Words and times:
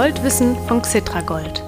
Goldwissen 0.00 0.56
von 0.66 0.80
Xitragold, 0.80 1.62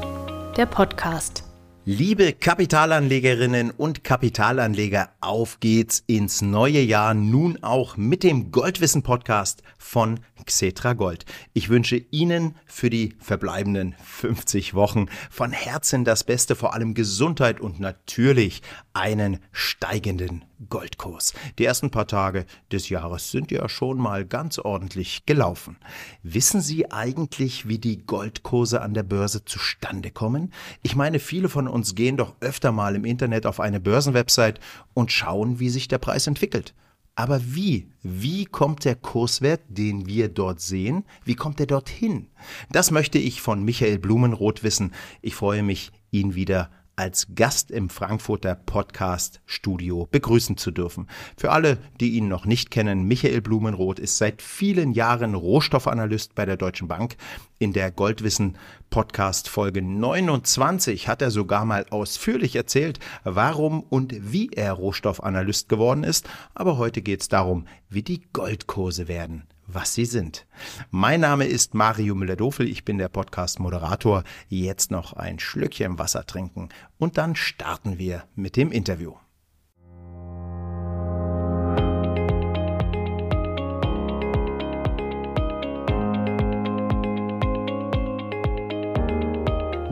der 0.57 0.65
Podcast. 0.65 1.45
Liebe 1.85 2.33
Kapitalanlegerinnen 2.33 3.71
und 3.71 4.05
Kapitalanleger, 4.05 5.11
auf 5.21 5.61
geht's 5.61 6.03
ins 6.07 6.41
neue 6.41 6.81
Jahr, 6.81 7.13
nun 7.13 7.63
auch 7.63 7.99
mit 7.99 8.23
dem 8.23 8.51
Goldwissen 8.51 9.03
Podcast 9.03 9.63
von 9.77 10.19
Xetra 10.45 10.93
Gold. 10.95 11.25
Ich 11.53 11.69
wünsche 11.69 11.97
Ihnen 11.97 12.57
für 12.67 12.91
die 12.91 13.15
verbleibenden 13.19 13.95
50 14.03 14.75
Wochen 14.75 15.07
von 15.31 15.53
Herzen 15.53 16.05
das 16.05 16.25
Beste, 16.25 16.55
vor 16.57 16.75
allem 16.75 16.95
Gesundheit 16.95 17.61
und 17.61 17.81
natürlich 17.81 18.63
einen 18.93 19.39
steigenden 19.53 20.45
Goldkurs. 20.69 21.35
Die 21.59 21.65
ersten 21.65 21.91
paar 21.91 22.07
Tage 22.07 22.47
des 22.71 22.89
Jahres 22.89 23.31
sind 23.31 23.51
ja 23.51 23.69
schon 23.69 23.99
mal 23.99 24.25
ganz 24.25 24.59
ordentlich 24.59 25.27
gelaufen. 25.27 25.77
Wissen 26.23 26.61
Sie 26.61 26.91
eigentlich, 26.91 27.69
wie 27.69 27.79
die 27.79 28.05
Goldkurse 28.05 28.81
an 28.81 28.95
der 28.95 29.03
Börse 29.03 29.45
zustande 29.45 30.11
kommen? 30.11 30.53
Ich 30.83 30.95
meine, 30.95 31.19
viele 31.19 31.49
von 31.49 31.69
uns 31.69 31.95
gehen 31.95 32.17
doch 32.17 32.37
öfter 32.41 32.73
mal 32.73 32.95
im 32.95 33.05
Internet 33.05 33.47
auf 33.47 33.61
eine 33.61 33.81
Börsenwebsite 33.81 34.61
und 34.95 35.13
schauen, 35.13 35.59
wie 35.59 35.71
sich 35.71 35.89
der 35.89 35.99
Preis 35.99 36.27
entwickelt. 36.27 36.75
Aber 37.15 37.41
wie? 37.55 37.91
Wie 38.03 38.47
kommt 38.47 38.85
der 38.85 38.95
Kurswert, 38.95 39.61
den 39.69 40.07
wir 40.07 40.29
dort 40.29 40.61
sehen, 40.61 41.05
wie 41.25 41.35
kommt 41.35 41.61
er 41.61 41.67
dorthin? 41.67 42.29
Das 42.71 42.91
möchte 42.91 43.19
ich 43.19 43.43
von 43.43 43.63
Michael 43.63 43.99
Blumenroth 43.99 44.63
wissen. 44.63 44.93
Ich 45.21 45.35
freue 45.35 45.63
mich, 45.63 45.93
ihn 46.11 46.35
wieder 46.35 46.71
als 46.97 47.29
Gast 47.35 47.71
im 47.71 47.89
Frankfurter 47.89 48.55
Podcast 48.55 49.41
Studio 49.47 50.09
begrüßen 50.11 50.57
zu 50.57 50.71
dürfen. 50.71 51.09
Für 51.37 51.53
alle, 51.53 51.79
die 52.01 52.13
ihn 52.13 52.29
noch 52.29 52.45
nicht 52.45 52.71
kennen, 52.71 53.05
Michael 53.05 53.41
Blumenroth 53.41 53.99
ist 53.99 54.19
seit 54.19 54.43
vielen 54.43 54.93
Jahren 54.93 55.35
Rohstoffanalyst 55.35 56.35
bei 56.35 56.45
der 56.47 56.57
Deutschen 56.57 56.89
Bank. 56.89 57.17
In 57.59 57.73
der 57.73 57.91
Goldwissen 57.91 58.59
Podcast 58.91 59.49
Folge 59.49 59.83
29 59.83 61.09
hat 61.09 61.23
er 61.23 61.31
sogar 61.31 61.65
mal 61.65 61.87
ausführlich 61.91 62.57
erzählt, 62.57 62.99
warum 63.25 63.83
und 63.83 64.33
wie 64.33 64.51
er 64.51 64.73
Rohstoffanalyst 64.73 65.69
geworden 65.69 66.05
ist. 66.05 66.29
Aber 66.55 66.77
heute 66.77 67.03
geht 67.03 67.23
es 67.23 67.29
darum, 67.29 67.67
wie 67.89 68.03
die 68.03 68.23
Goldkurse 68.33 69.09
werden 69.09 69.45
was 69.75 69.95
sie 69.95 70.05
sind. 70.05 70.47
Mein 70.91 71.21
Name 71.21 71.47
ist 71.47 71.75
Mario 71.75 72.15
Müller-Dofel, 72.15 72.69
ich 72.69 72.85
bin 72.85 72.99
der 72.99 73.09
Podcast-Moderator. 73.09 74.25
Jetzt 74.49 74.91
noch 74.91 75.13
ein 75.15 75.39
Schlückchen 75.39 75.99
Wasser 75.99 76.27
trinken 76.27 76.69
und 76.99 77.19
dann 77.19 77.37
starten 77.37 77.99
wir 77.99 78.25
mit 78.35 78.57
dem 78.57 78.73
Interview. 78.73 79.15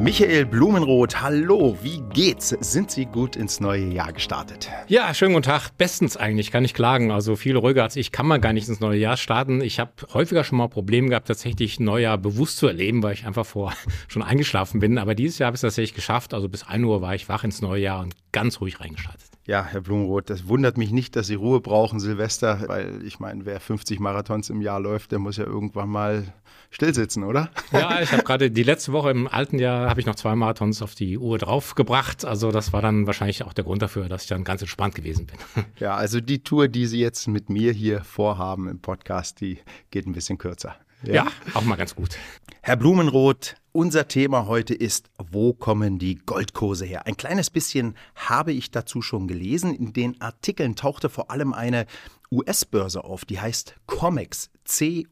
Michael 0.03 0.47
Blumenroth, 0.47 1.21
hallo, 1.21 1.77
wie 1.83 2.01
geht's? 2.15 2.57
Sind 2.61 2.91
Sie 2.91 3.05
gut 3.05 3.37
ins 3.37 3.61
neue 3.61 3.85
Jahr 3.85 4.15
gestartet? 4.15 4.71
Ja, 4.89 5.13
schönen 5.13 5.35
guten 5.35 5.45
Tag. 5.45 5.77
Bestens 5.77 6.17
eigentlich, 6.17 6.51
kann 6.51 6.65
ich 6.65 6.73
klagen. 6.73 7.11
Also 7.11 7.37
viel 7.37 7.55
ruhiger 7.55 7.83
als 7.83 7.97
ich 7.97 8.11
kann 8.11 8.27
man 8.27 8.41
gar 8.41 8.55
nicht 8.55 8.67
ins 8.67 8.81
neue 8.81 8.99
Jahr 8.99 9.19
starten. 9.19 9.61
Ich 9.61 9.79
habe 9.79 9.93
häufiger 10.15 10.43
schon 10.43 10.57
mal 10.57 10.69
Probleme 10.69 11.11
gehabt, 11.11 11.29
tatsächlich 11.29 11.81
Neujahr 11.81 12.17
bewusst 12.17 12.57
zu 12.57 12.67
erleben, 12.67 13.03
weil 13.03 13.13
ich 13.13 13.27
einfach 13.27 13.45
vor 13.45 13.75
schon 14.09 14.23
eingeschlafen 14.23 14.81
bin. 14.81 14.97
Aber 14.97 15.15
dieses 15.15 15.39
Jahr 15.39 15.49
habe 15.49 15.57
ich 15.57 15.59
es 15.59 15.69
tatsächlich 15.69 15.95
geschafft. 15.95 16.33
Also 16.33 16.49
bis 16.49 16.67
1 16.67 16.83
Uhr 16.83 17.03
war 17.03 17.15
ich 17.15 17.29
wach 17.29 17.45
ins 17.45 17.61
neue 17.61 17.83
Jahr 17.83 18.01
und 18.01 18.15
ganz 18.33 18.63
ruhig 18.63 18.81
reingestartet. 18.81 19.30
Ja, 19.51 19.65
Herr 19.65 19.81
Blumenroth, 19.81 20.31
das 20.31 20.47
wundert 20.47 20.79
mich 20.79 20.93
nicht, 20.93 21.17
dass 21.17 21.27
Sie 21.27 21.35
Ruhe 21.35 21.61
brauchen, 21.61 21.99
Silvester, 21.99 22.69
weil 22.69 23.05
ich 23.05 23.19
meine, 23.19 23.47
wer 23.47 23.59
50 23.59 23.99
Marathons 23.99 24.49
im 24.49 24.61
Jahr 24.61 24.79
läuft, 24.79 25.11
der 25.11 25.19
muss 25.19 25.39
ja 25.39 25.45
irgendwann 25.45 25.89
mal 25.89 26.33
stillsitzen, 26.71 27.25
oder? 27.25 27.51
Ja, 27.73 28.01
ich 28.01 28.13
habe 28.13 28.23
gerade 28.23 28.53
die 28.53 28.63
letzte 28.63 28.93
Woche 28.93 29.11
im 29.11 29.27
alten 29.27 29.59
Jahr 29.59 29.91
habe 29.91 29.99
ich 29.99 30.07
noch 30.07 30.15
zwei 30.15 30.37
Marathons 30.37 30.83
auf 30.83 30.95
die 30.95 31.19
Uhr 31.19 31.37
draufgebracht. 31.37 32.25
Also 32.25 32.53
das 32.53 32.73
war 32.73 32.81
dann 32.81 33.09
wahrscheinlich 33.09 33.43
auch 33.43 33.53
der 33.53 33.65
Grund 33.65 33.83
dafür, 33.83 34.09
dass 34.09 34.23
ich 34.23 34.29
dann 34.29 34.45
ganz 34.45 34.63
entspannt 34.63 34.95
gewesen 34.95 35.27
bin. 35.27 35.65
Ja, 35.81 35.97
also 35.97 36.21
die 36.21 36.45
Tour, 36.45 36.69
die 36.69 36.87
Sie 36.87 37.01
jetzt 37.01 37.27
mit 37.27 37.51
mir 37.51 37.73
hier 37.73 38.05
vorhaben 38.05 38.69
im 38.69 38.79
Podcast, 38.79 39.41
die 39.41 39.59
geht 39.91 40.07
ein 40.07 40.13
bisschen 40.13 40.39
kürzer. 40.39 40.77
Ja, 41.03 41.15
ja 41.15 41.27
auch 41.55 41.65
mal 41.65 41.77
ganz 41.77 41.95
gut. 41.95 42.17
Herr 42.63 42.77
Blumenroth, 42.77 43.57
unser 43.73 44.07
Thema 44.09 44.47
heute 44.47 44.75
ist, 44.75 45.11
wo 45.19 45.53
kommen 45.55 45.99
die 45.99 46.17
Goldkurse 46.17 46.85
her? 46.85 47.07
Ein 47.07 47.17
kleines 47.17 47.49
bisschen 47.51 47.97
habe 48.15 48.53
ich 48.53 48.71
dazu 48.71 49.01
schon 49.01 49.27
gelesen. 49.29 49.75
In 49.75 49.93
den 49.93 50.21
Artikeln 50.21 50.77
tauchte 50.77 51.09
vor 51.09 51.31
allem 51.31 51.55
eine 51.55 51.87
US-Börse 52.31 53.03
auf, 53.05 53.25
die 53.25 53.41
heißt 53.41 53.77
COMEX. 53.87 54.51
C-O-M-E-X. 54.65 55.07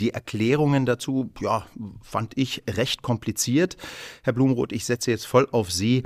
Die 0.00 0.10
Erklärungen 0.10 0.84
dazu, 0.84 1.30
ja, 1.40 1.66
fand 2.02 2.36
ich 2.36 2.62
recht 2.68 3.02
kompliziert. 3.02 3.76
Herr 4.22 4.32
Blumroth, 4.32 4.72
ich 4.72 4.84
setze 4.84 5.10
jetzt 5.10 5.26
voll 5.26 5.48
auf 5.50 5.72
Sie. 5.72 6.02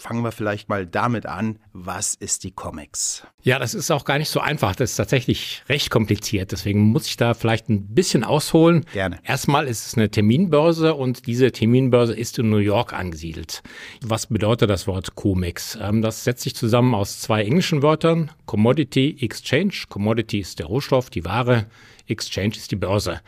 Fangen 0.00 0.24
wir 0.24 0.32
vielleicht 0.32 0.70
mal 0.70 0.86
damit 0.86 1.26
an. 1.26 1.58
Was 1.74 2.14
ist 2.14 2.44
die 2.44 2.52
Comics? 2.52 3.22
Ja, 3.42 3.58
das 3.58 3.74
ist 3.74 3.90
auch 3.90 4.06
gar 4.06 4.16
nicht 4.16 4.30
so 4.30 4.40
einfach. 4.40 4.74
Das 4.74 4.92
ist 4.92 4.96
tatsächlich 4.96 5.62
recht 5.68 5.90
kompliziert. 5.90 6.52
Deswegen 6.52 6.80
muss 6.80 7.06
ich 7.06 7.18
da 7.18 7.34
vielleicht 7.34 7.68
ein 7.68 7.94
bisschen 7.94 8.24
ausholen. 8.24 8.86
Gerne. 8.94 9.18
Erstmal 9.24 9.68
ist 9.68 9.86
es 9.86 9.98
eine 9.98 10.10
Terminbörse 10.10 10.94
und 10.94 11.26
diese 11.26 11.52
Terminbörse 11.52 12.16
ist 12.16 12.38
in 12.38 12.48
New 12.48 12.56
York 12.56 12.94
angesiedelt. 12.94 13.62
Was 14.00 14.28
bedeutet 14.28 14.70
das 14.70 14.86
Wort 14.86 15.16
Comex? 15.16 15.78
Ähm, 15.78 16.00
das 16.00 16.24
setzt 16.24 16.44
sich 16.44 16.56
zusammen 16.56 16.94
aus 16.94 17.20
zwei 17.20 17.44
englischen 17.44 17.82
Wörtern. 17.82 18.30
Commodity 18.46 19.18
Exchange. 19.20 19.84
Commodity 19.90 20.38
ist 20.38 20.60
der 20.60 20.66
Rohstoff, 20.66 21.10
die 21.10 21.26
Ware. 21.26 21.66
Exchange 22.06 22.56
ist 22.56 22.70
die 22.70 22.76
Börse. 22.76 23.20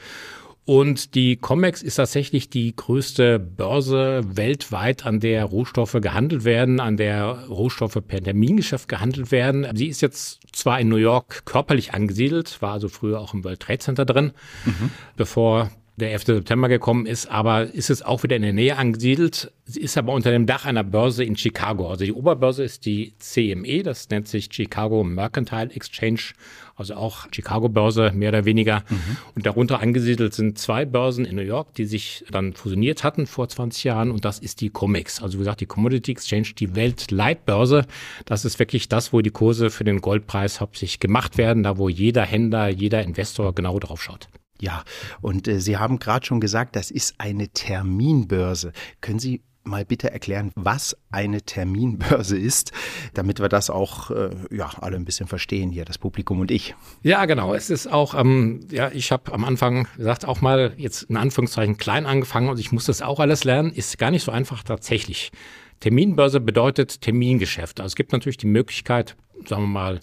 Und 0.64 1.16
die 1.16 1.36
COMEX 1.36 1.82
ist 1.82 1.96
tatsächlich 1.96 2.48
die 2.48 2.74
größte 2.76 3.40
Börse 3.40 4.20
weltweit, 4.24 5.04
an 5.04 5.18
der 5.18 5.44
Rohstoffe 5.44 5.98
gehandelt 6.00 6.44
werden, 6.44 6.78
an 6.78 6.96
der 6.96 7.46
Rohstoffe 7.48 7.98
per 8.06 8.22
Termingeschäft 8.22 8.88
gehandelt 8.88 9.32
werden. 9.32 9.66
Sie 9.74 9.88
ist 9.88 10.02
jetzt 10.02 10.40
zwar 10.52 10.78
in 10.78 10.88
New 10.88 10.96
York 10.96 11.44
körperlich 11.46 11.94
angesiedelt, 11.94 12.62
war 12.62 12.74
also 12.74 12.88
früher 12.88 13.20
auch 13.20 13.34
im 13.34 13.42
World 13.42 13.58
Trade 13.58 13.80
Center 13.80 14.04
drin, 14.04 14.32
mhm. 14.64 14.90
bevor 15.16 15.72
der 15.96 16.12
11. 16.12 16.24
September 16.24 16.68
gekommen 16.68 17.04
ist, 17.04 17.26
aber 17.26 17.74
ist 17.74 17.90
es 17.90 18.02
auch 18.02 18.22
wieder 18.22 18.36
in 18.36 18.42
der 18.42 18.54
Nähe 18.54 18.76
angesiedelt. 18.76 19.52
Sie 19.64 19.80
ist 19.80 19.98
aber 19.98 20.12
unter 20.12 20.30
dem 20.30 20.46
Dach 20.46 20.64
einer 20.64 20.84
Börse 20.84 21.22
in 21.22 21.36
Chicago. 21.36 21.90
Also 21.90 22.04
die 22.04 22.12
Oberbörse 22.12 22.64
ist 22.64 22.86
die 22.86 23.14
CME, 23.18 23.82
das 23.82 24.08
nennt 24.08 24.26
sich 24.26 24.48
Chicago 24.50 25.04
Mercantile 25.04 25.70
Exchange, 25.70 26.32
also 26.76 26.94
auch 26.94 27.26
Chicago-Börse 27.30 28.12
mehr 28.14 28.30
oder 28.30 28.46
weniger. 28.46 28.84
Mhm. 28.88 29.16
Und 29.34 29.46
darunter 29.46 29.80
angesiedelt 29.80 30.32
sind 30.32 30.58
zwei 30.58 30.86
Börsen 30.86 31.26
in 31.26 31.36
New 31.36 31.42
York, 31.42 31.74
die 31.74 31.84
sich 31.84 32.24
dann 32.30 32.54
fusioniert 32.54 33.04
hatten 33.04 33.26
vor 33.26 33.48
20 33.48 33.84
Jahren 33.84 34.10
und 34.10 34.24
das 34.24 34.38
ist 34.38 34.62
die 34.62 34.70
COMEX. 34.70 35.22
Also 35.22 35.34
wie 35.34 35.40
gesagt, 35.40 35.60
die 35.60 35.66
Commodity 35.66 36.12
Exchange, 36.12 36.48
die 36.58 36.74
Weltleitbörse. 36.74 37.84
Das 38.24 38.46
ist 38.46 38.58
wirklich 38.58 38.88
das, 38.88 39.12
wo 39.12 39.20
die 39.20 39.30
Kurse 39.30 39.70
für 39.70 39.84
den 39.84 40.00
Goldpreis 40.00 40.60
hauptsächlich 40.60 41.00
gemacht 41.00 41.36
werden, 41.36 41.62
da 41.62 41.76
wo 41.76 41.90
jeder 41.90 42.22
Händler, 42.22 42.68
jeder 42.68 43.02
Investor 43.02 43.54
genau 43.54 43.78
drauf 43.78 44.02
schaut. 44.02 44.28
Ja, 44.62 44.84
und 45.20 45.48
äh, 45.48 45.60
Sie 45.60 45.76
haben 45.76 45.98
gerade 45.98 46.24
schon 46.24 46.40
gesagt, 46.40 46.76
das 46.76 46.92
ist 46.92 47.16
eine 47.18 47.48
Terminbörse. 47.48 48.72
Können 49.00 49.18
Sie 49.18 49.42
mal 49.64 49.84
bitte 49.84 50.12
erklären, 50.12 50.52
was 50.54 50.96
eine 51.10 51.42
Terminbörse 51.42 52.38
ist, 52.38 52.70
damit 53.12 53.40
wir 53.40 53.48
das 53.48 53.70
auch 53.70 54.12
äh, 54.12 54.30
ja 54.52 54.70
alle 54.80 54.94
ein 54.94 55.04
bisschen 55.04 55.26
verstehen 55.26 55.70
hier, 55.70 55.84
das 55.84 55.98
Publikum 55.98 56.38
und 56.38 56.52
ich. 56.52 56.76
Ja, 57.02 57.24
genau. 57.24 57.54
Es 57.54 57.70
ist 57.70 57.88
auch, 57.88 58.14
ähm, 58.14 58.60
ja, 58.70 58.88
ich 58.92 59.10
habe 59.10 59.32
am 59.32 59.44
Anfang 59.44 59.88
gesagt, 59.96 60.26
auch 60.26 60.40
mal 60.40 60.74
jetzt 60.76 61.02
in 61.04 61.16
Anführungszeichen 61.16 61.76
klein 61.76 62.06
angefangen 62.06 62.48
und 62.48 62.60
ich 62.60 62.70
muss 62.70 62.84
das 62.84 63.02
auch 63.02 63.18
alles 63.18 63.42
lernen. 63.42 63.72
Ist 63.72 63.98
gar 63.98 64.12
nicht 64.12 64.22
so 64.22 64.30
einfach 64.30 64.62
tatsächlich. 64.62 65.32
Terminbörse 65.80 66.38
bedeutet 66.38 67.00
Termingeschäft. 67.00 67.80
Also 67.80 67.88
es 67.88 67.96
gibt 67.96 68.12
natürlich 68.12 68.36
die 68.36 68.46
Möglichkeit, 68.46 69.16
sagen 69.44 69.62
wir 69.62 69.68
mal, 69.68 70.00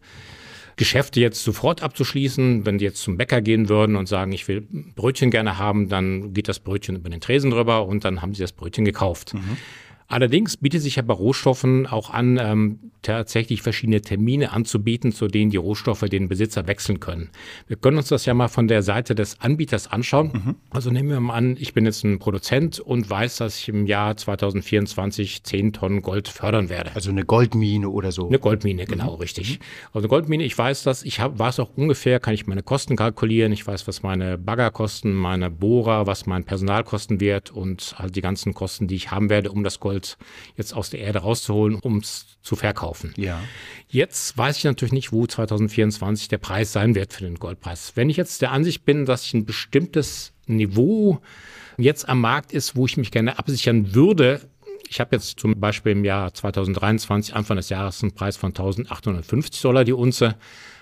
Geschäfte 0.80 1.20
jetzt 1.20 1.44
sofort 1.44 1.84
abzuschließen. 1.84 2.66
Wenn 2.66 2.78
die 2.78 2.86
jetzt 2.86 3.02
zum 3.02 3.18
Bäcker 3.18 3.42
gehen 3.42 3.68
würden 3.68 3.98
und 3.98 4.08
sagen, 4.08 4.32
ich 4.32 4.48
will 4.48 4.66
Brötchen 4.96 5.30
gerne 5.30 5.58
haben, 5.58 5.90
dann 5.90 6.34
geht 6.34 6.48
das 6.48 6.60
Brötchen 6.60 6.96
über 6.96 7.10
den 7.10 7.20
Tresen 7.20 7.52
drüber 7.52 7.86
und 7.86 8.06
dann 8.06 8.22
haben 8.22 8.34
sie 8.34 8.42
das 8.42 8.54
Brötchen 8.54 8.86
gekauft. 8.86 9.34
Mhm. 9.34 9.58
Allerdings 10.10 10.58
bietet 10.58 10.82
sich 10.82 10.96
ja 10.96 11.04
bei 11.04 11.14
Rohstoffen 11.14 11.86
auch 11.86 12.10
an, 12.10 12.40
ähm, 12.42 12.80
tatsächlich 13.04 13.62
verschiedene 13.62 14.02
Termine 14.02 14.52
anzubieten, 14.52 15.12
zu 15.12 15.28
denen 15.28 15.52
die 15.52 15.58
Rohstoffe 15.58 16.02
den 16.02 16.28
Besitzer 16.28 16.68
wechseln 16.68 17.00
können. 17.00 17.30
Wir 17.68 17.78
können 17.78 17.98
uns 17.98 18.10
das 18.10 18.26
ja 18.26 18.34
mal 18.34 18.48
von 18.48 18.68
der 18.68 18.82
Seite 18.82 19.16
des 19.16 19.40
Anbieters 19.40 19.88
anschauen. 19.88 20.32
Mhm. 20.34 20.56
Also 20.72 20.90
nehmen 20.90 21.10
wir 21.10 21.20
mal 21.20 21.36
an, 21.36 21.56
ich 21.60 21.74
bin 21.74 21.86
jetzt 21.86 22.04
ein 22.04 22.20
Produzent 22.20 22.80
und 22.80 23.10
weiß, 23.10 23.38
dass 23.38 23.60
ich 23.60 23.70
im 23.70 23.86
Jahr 23.86 24.18
2024 24.18 25.44
10 25.44 25.74
Tonnen 25.74 26.02
Gold 26.02 26.28
fördern 26.28 26.70
werde. 26.70 26.92
Also 26.96 27.12
eine 27.12 27.24
Goldmine 27.24 27.88
oder 27.88 28.12
so. 28.12 28.28
Eine 28.28 28.40
Goldmine, 28.40 28.86
genau, 28.86 29.14
mhm. 29.14 29.22
richtig. 29.22 29.60
Also 29.94 30.00
eine 30.00 30.08
Goldmine, 30.08 30.44
ich 30.44 30.58
weiß 30.58 30.84
das, 30.84 31.04
ich 31.04 31.20
hab, 31.20 31.38
weiß 31.38 31.60
auch 31.60 31.70
ungefähr, 31.76 32.20
kann 32.20 32.34
ich 32.34 32.48
meine 32.48 32.64
Kosten 32.64 32.96
kalkulieren, 32.96 33.52
ich 33.52 33.66
weiß, 33.66 33.88
was 33.88 34.04
meine 34.04 34.38
Bagger 34.38 34.72
kosten, 34.72 35.14
meine 35.14 35.50
Bohrer, 35.50 36.08
was 36.08 36.26
mein 36.26 36.44
Personal 36.44 36.84
kosten 36.84 37.20
wird 37.20 37.52
und 37.52 37.96
halt 37.98 38.16
die 38.16 38.22
ganzen 38.22 38.54
Kosten, 38.54 38.88
die 38.88 38.96
ich 38.96 39.12
haben 39.12 39.30
werde, 39.30 39.52
um 39.52 39.64
das 39.64 39.80
Gold 39.80 39.99
Gold 40.00 40.18
jetzt 40.56 40.74
aus 40.74 40.90
der 40.90 41.02
Erde 41.02 41.20
rauszuholen, 41.20 41.76
um 41.76 41.98
es 41.98 42.38
zu 42.42 42.56
verkaufen. 42.56 43.14
Ja. 43.18 43.40
Jetzt 43.88 44.38
weiß 44.38 44.58
ich 44.58 44.64
natürlich 44.64 44.94
nicht, 44.94 45.12
wo 45.12 45.26
2024 45.26 46.28
der 46.28 46.38
Preis 46.38 46.72
sein 46.72 46.96
wird 46.96 47.14
für 47.14 47.24
den 47.24 47.36
Goldpreis. 47.36 47.94
Wenn 47.96 48.10
ich 48.10 48.18
jetzt 48.18 48.42
der 48.42 48.52
Ansicht 48.52 48.86
bin, 48.86 49.06
dass 49.06 49.26
ich 49.26 49.34
ein 49.34 49.46
bestimmtes 49.46 50.34
Niveau 50.48 51.22
jetzt 51.78 52.08
am 52.10 52.22
Markt 52.22 52.52
ist, 52.52 52.76
wo 52.76 52.86
ich 52.86 52.98
mich 52.98 53.12
gerne 53.12 53.38
absichern 53.38 53.94
würde. 53.94 54.42
Ich 54.90 55.00
habe 55.00 55.16
jetzt 55.16 55.40
zum 55.40 55.60
Beispiel 55.60 55.92
im 55.92 56.04
Jahr 56.04 56.34
2023, 56.34 57.36
Anfang 57.36 57.58
des 57.58 57.70
Jahres, 57.70 58.02
einen 58.02 58.14
Preis 58.14 58.38
von 58.38 58.50
1850 58.50 59.62
Dollar 59.62 59.84
die 59.84 59.94
Unze 59.94 60.36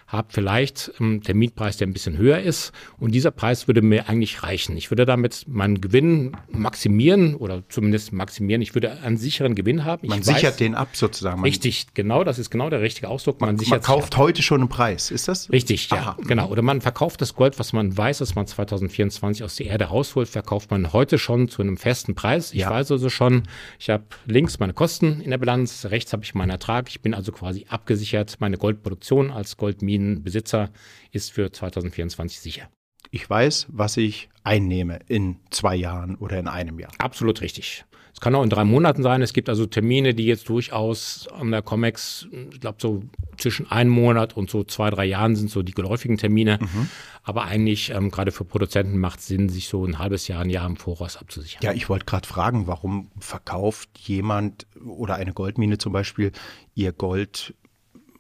habe 0.08 0.30
vielleicht 0.32 0.94
einen 1.00 1.22
Terminpreis, 1.22 1.76
der 1.76 1.88
ein 1.88 1.94
bisschen 1.94 2.18
höher 2.18 2.40
ist. 2.40 2.72
Und 2.98 3.14
dieser 3.14 3.32
Preis 3.32 3.68
würde 3.68 3.82
mir 3.82 4.08
eigentlich 4.08 4.42
reichen. 4.42 4.78
Ich 4.78 4.90
würde 4.90 5.06
damit 5.06 5.44
meinen 5.48 5.82
Gewinn 5.82 6.32
maximieren 6.50 7.36
oder 7.36 7.64
zumindest 7.68 8.14
maximieren. 8.14 8.62
Ich 8.62 8.74
würde 8.74 9.02
einen 9.02 9.18
sicheren 9.18 9.54
Gewinn 9.54 9.84
haben. 9.84 10.04
Ich 10.04 10.10
man 10.10 10.20
weiß, 10.20 10.26
sichert 10.26 10.60
den 10.62 10.76
ab 10.76 10.90
sozusagen. 10.94 11.42
Man 11.42 11.46
richtig, 11.46 11.88
genau, 11.94 12.24
das 12.24 12.40
ist 12.40 12.50
genau 12.50 12.70
der 12.70 12.82
richtige 12.82 13.10
Ausdruck. 13.10 13.42
Man, 13.42 13.58
man, 13.58 13.66
man 13.68 13.82
kauft 13.82 14.16
heute 14.16 14.42
schon 14.42 14.62
einen 14.62 14.70
Preis, 14.70 15.12
ist 15.12 15.28
das? 15.28 15.52
Richtig, 15.52 15.90
ja, 15.90 15.98
Aha. 15.98 16.18
genau. 16.26 16.48
Oder 16.48 16.62
man 16.62 16.80
verkauft 16.80 17.22
das 17.22 17.36
Gold, 17.36 17.60
was 17.60 17.74
man 17.74 17.96
weiß, 17.98 18.20
dass 18.20 18.34
man 18.36 18.48
2024 18.48 19.44
aus 19.44 19.58
der 19.58 19.66
Erde 19.66 19.86
rausholt, 19.86 20.30
verkauft 20.30 20.72
man 20.72 20.94
heute 20.94 21.20
schon 21.20 21.50
zu 21.50 21.62
einem 21.62 21.76
festen 21.76 22.16
Preis. 22.16 22.54
Ich 22.54 22.62
ja. 22.62 22.70
weiß 22.70 22.92
also 22.92 23.10
schon, 23.10 23.44
ich 23.78 23.90
habe 23.90 24.06
links 24.26 24.58
meine 24.60 24.74
Kosten 24.74 25.20
in 25.20 25.32
der 25.32 25.38
Bilanz, 25.38 25.86
rechts 25.90 26.14
habe 26.14 26.24
ich 26.24 26.34
meinen 26.34 26.52
Ertrag. 26.52 26.88
Ich 26.88 27.02
bin 27.02 27.14
also 27.14 27.34
quasi 27.34 27.66
abgesichert. 27.68 28.38
Meine 28.40 28.58
Goldproduktion 28.58 29.32
als 29.32 29.58
Goldmine 29.58 29.97
Immobilienbesitzer 29.98 30.70
ist 31.12 31.32
für 31.32 31.52
2024 31.52 32.40
sicher. 32.40 32.70
Ich 33.10 33.30
weiß, 33.30 33.68
was 33.70 33.98
ich 33.98 34.30
einnehme 34.44 35.00
in 35.08 35.38
zwei 35.50 35.76
Jahren 35.76 36.16
oder 36.16 36.40
in 36.40 36.48
einem 36.48 36.80
Jahr. 36.80 36.92
Absolut 36.98 37.42
richtig. 37.42 37.86
Es 38.14 38.20
kann 38.20 38.34
auch 38.34 38.44
in 38.44 38.50
drei 38.50 38.64
Monaten 38.64 39.04
sein. 39.04 39.22
Es 39.22 39.32
gibt 39.32 39.48
also 39.48 39.68
Termine, 39.68 40.16
die 40.16 40.26
jetzt 40.26 40.50
durchaus 40.50 41.28
an 41.28 41.52
der 41.52 41.62
COMEX, 41.62 42.28
ich 42.52 42.60
glaube, 42.60 42.80
so 42.82 43.04
zwischen 43.38 43.70
einem 43.70 43.92
Monat 43.92 44.36
und 44.36 44.50
so 44.50 44.64
zwei, 44.64 44.90
drei 44.90 45.06
Jahren 45.06 45.36
sind 45.36 45.52
so 45.52 45.62
die 45.62 45.74
geläufigen 45.74 46.18
Termine. 46.18 46.58
Mhm. 46.60 46.90
Aber 47.22 47.44
eigentlich, 47.44 47.92
ähm, 47.92 48.10
gerade 48.10 48.32
für 48.32 48.44
Produzenten 48.44 48.98
macht 48.98 49.20
es 49.20 49.28
Sinn, 49.28 49.50
sich 49.50 49.68
so 49.68 49.86
ein 49.86 50.00
halbes 50.00 50.28
Jahr, 50.28 50.42
ein 50.42 50.50
Jahr 50.50 50.66
im 50.66 50.78
Voraus 50.78 51.16
abzusichern. 51.16 51.62
Ja, 51.62 51.74
ich 51.74 51.90
wollte 51.90 52.06
gerade 52.06 52.28
fragen, 52.28 52.66
warum 52.66 53.12
verkauft 53.20 53.90
jemand 54.00 54.66
oder 54.84 55.16
eine 55.16 55.34
Goldmine 55.34 55.78
zum 55.78 55.94
Beispiel 55.94 56.32
ihr 56.74 56.94
Gold 56.94 57.54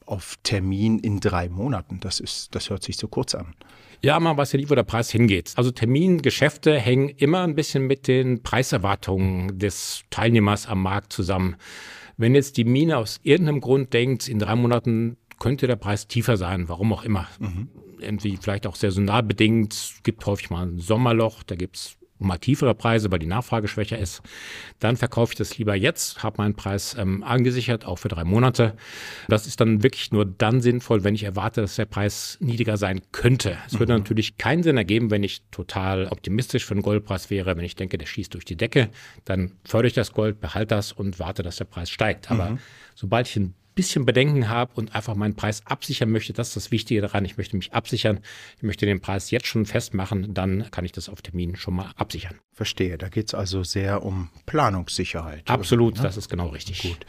auf 0.07 0.37
Termin 0.43 0.99
in 0.99 1.19
drei 1.19 1.49
Monaten. 1.49 1.99
Das 1.99 2.19
ist, 2.19 2.55
das 2.55 2.69
hört 2.69 2.83
sich 2.83 2.97
zu 2.97 3.07
kurz 3.07 3.35
an. 3.35 3.53
Ja, 4.01 4.19
man 4.19 4.37
weiß 4.37 4.51
ja 4.53 4.57
nicht, 4.57 4.69
wo 4.69 4.75
der 4.75 4.83
Preis 4.83 5.09
hingeht. 5.09 5.53
Also 5.55 5.71
Termingeschäfte 5.71 6.77
hängen 6.79 7.09
immer 7.09 7.41
ein 7.43 7.55
bisschen 7.55 7.87
mit 7.87 8.07
den 8.07 8.43
Preiserwartungen 8.43 9.57
des 9.57 10.03
Teilnehmers 10.09 10.67
am 10.67 10.83
Markt 10.83 11.13
zusammen. 11.13 11.55
Wenn 12.15 12.35
jetzt 12.35 12.57
die 12.57 12.63
Mine 12.63 12.97
aus 12.97 13.19
irgendeinem 13.23 13.61
Grund 13.61 13.93
denkt, 13.93 14.27
in 14.27 14.39
drei 14.39 14.55
Monaten 14.55 15.17
könnte 15.39 15.67
der 15.67 15.75
Preis 15.75 16.07
tiefer 16.07 16.37
sein, 16.37 16.69
warum 16.69 16.93
auch 16.93 17.03
immer. 17.03 17.27
Mhm. 17.39 17.69
Irgendwie 17.99 18.37
vielleicht 18.37 18.67
auch 18.67 18.75
saisonal 18.75 19.23
bedingt. 19.23 19.73
Es 19.73 19.99
gibt 20.03 20.25
häufig 20.25 20.49
mal 20.49 20.67
ein 20.67 20.79
Sommerloch, 20.79 21.43
da 21.43 21.55
gibt 21.55 21.77
es 21.77 21.97
mal 22.19 22.37
tiefere 22.37 22.73
Preise, 22.75 23.11
weil 23.11 23.19
die 23.19 23.27
Nachfrage 23.27 23.67
schwächer 23.67 23.97
ist, 23.97 24.21
dann 24.79 24.97
verkaufe 24.97 25.33
ich 25.33 25.37
das 25.37 25.57
lieber 25.57 25.75
jetzt, 25.75 26.23
habe 26.23 26.37
meinen 26.39 26.55
Preis 26.55 26.95
ähm, 26.97 27.23
angesichert, 27.23 27.85
auch 27.85 27.97
für 27.97 28.07
drei 28.07 28.23
Monate. 28.23 28.75
Das 29.27 29.47
ist 29.47 29.59
dann 29.61 29.83
wirklich 29.83 30.11
nur 30.11 30.25
dann 30.25 30.61
sinnvoll, 30.61 31.03
wenn 31.03 31.15
ich 31.15 31.23
erwarte, 31.23 31.61
dass 31.61 31.75
der 31.75 31.85
Preis 31.85 32.37
niedriger 32.39 32.77
sein 32.77 33.01
könnte. 33.11 33.57
Es 33.67 33.79
würde 33.79 33.93
mhm. 33.93 33.99
natürlich 33.99 34.37
keinen 34.37 34.63
Sinn 34.63 34.77
ergeben, 34.77 35.11
wenn 35.11 35.23
ich 35.23 35.41
total 35.51 36.07
optimistisch 36.07 36.65
für 36.65 36.73
den 36.73 36.83
Goldpreis 36.83 37.29
wäre, 37.29 37.55
wenn 37.57 37.65
ich 37.65 37.75
denke, 37.75 37.97
der 37.97 38.05
schießt 38.05 38.33
durch 38.33 38.45
die 38.45 38.57
Decke, 38.57 38.89
dann 39.25 39.53
fördere 39.63 39.87
ich 39.87 39.93
das 39.93 40.13
Gold, 40.13 40.39
behalte 40.39 40.75
das 40.75 40.91
und 40.91 41.19
warte, 41.19 41.43
dass 41.43 41.57
der 41.57 41.65
Preis 41.65 41.89
steigt. 41.89 42.31
Aber 42.31 42.51
mhm. 42.51 42.59
sobald 42.95 43.27
ich 43.27 43.35
ein 43.37 43.53
bisschen 43.77 44.05
Bedenken 44.05 44.49
habe 44.49 44.73
und 44.75 44.93
einfach 44.95 45.15
meinen 45.15 45.35
Preis 45.35 45.61
absichern 45.65 46.11
möchte, 46.11 46.33
das 46.33 46.49
ist 46.49 46.55
das 46.57 46.71
Wichtige 46.71 46.99
daran. 46.99 47.23
Ich 47.23 47.37
möchte 47.37 47.55
mich 47.55 47.71
absichern. 47.71 48.19
Ich 48.57 48.63
möchte 48.63 48.85
den 48.85 48.99
Preis 48.99 49.31
jetzt 49.31 49.47
schon 49.47 49.65
festmachen. 49.65 50.33
Dann 50.33 50.69
kann 50.71 50.83
ich 50.83 50.91
das 50.91 51.07
auf 51.07 51.21
Termin 51.21 51.55
schon 51.55 51.75
mal 51.75 51.91
absichern. 51.95 52.39
Verstehe. 52.51 52.97
Da 52.97 53.07
geht 53.07 53.27
es 53.27 53.33
also 53.33 53.63
sehr 53.63 54.03
um 54.03 54.29
Planungssicherheit. 54.47 55.49
Absolut, 55.49 55.93
oder? 55.93 56.03
das 56.03 56.17
ist 56.17 56.27
genau 56.27 56.47
richtig. 56.47 56.81
Gut. 56.81 57.05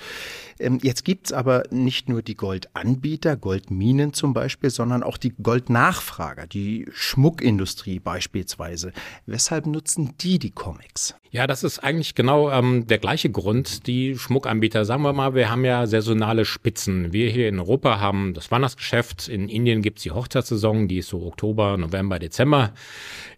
Ähm, 0.61 0.79
jetzt 0.83 1.05
gibt 1.05 1.27
es 1.27 1.33
aber 1.33 1.65
nicht 1.71 2.09
nur 2.09 2.23
die 2.23 2.35
Goldanbieter, 2.35 3.37
Goldminen 3.37 4.13
zum 4.13 4.35
Beispiel, 4.35 4.71
sondern 4.71 5.03
auch 5.03 5.17
die 5.17 5.35
Goldnachfrager, 5.43 6.47
die 6.47 6.87
Schmuckindustrie 6.93 8.01
beispielsweise. 8.01 8.93
Weshalb 9.27 9.67
nutzen 9.67 10.15
die 10.21 10.39
die 10.39 10.51
Comics? 10.51 11.15
Ja, 11.31 11.47
das 11.47 11.63
ist 11.63 11.81
eigentlich 11.81 12.15
genau 12.15 12.51
ähm, 12.51 12.87
der 12.87 12.99
gleiche 12.99 13.31
Grund. 13.31 13.87
Die 13.87 14.17
Schmuckanbieter, 14.17 14.85
sagen 14.87 15.03
wir 15.03 15.13
mal, 15.13 15.35
wir 15.35 15.51
haben 15.51 15.65
ja 15.65 15.87
saisonale 15.87 16.47
Spitzen. 16.47 17.13
Wir 17.13 17.31
hier 17.31 17.49
in 17.49 17.59
Europa 17.59 18.01
haben 18.01 18.33
das 18.33 18.51
Weihnachtsgeschäft. 18.51 19.29
In 19.29 19.49
Indien 19.49 19.83
gibt 19.83 19.99
es 19.99 20.05
die 20.05 20.11
Hochzeitssaison, 20.11 20.89
die 20.89 20.99
ist 20.99 21.09
so 21.09 21.27
Oktober, 21.27 21.77
November, 21.77 22.19
Dezember. 22.19 22.73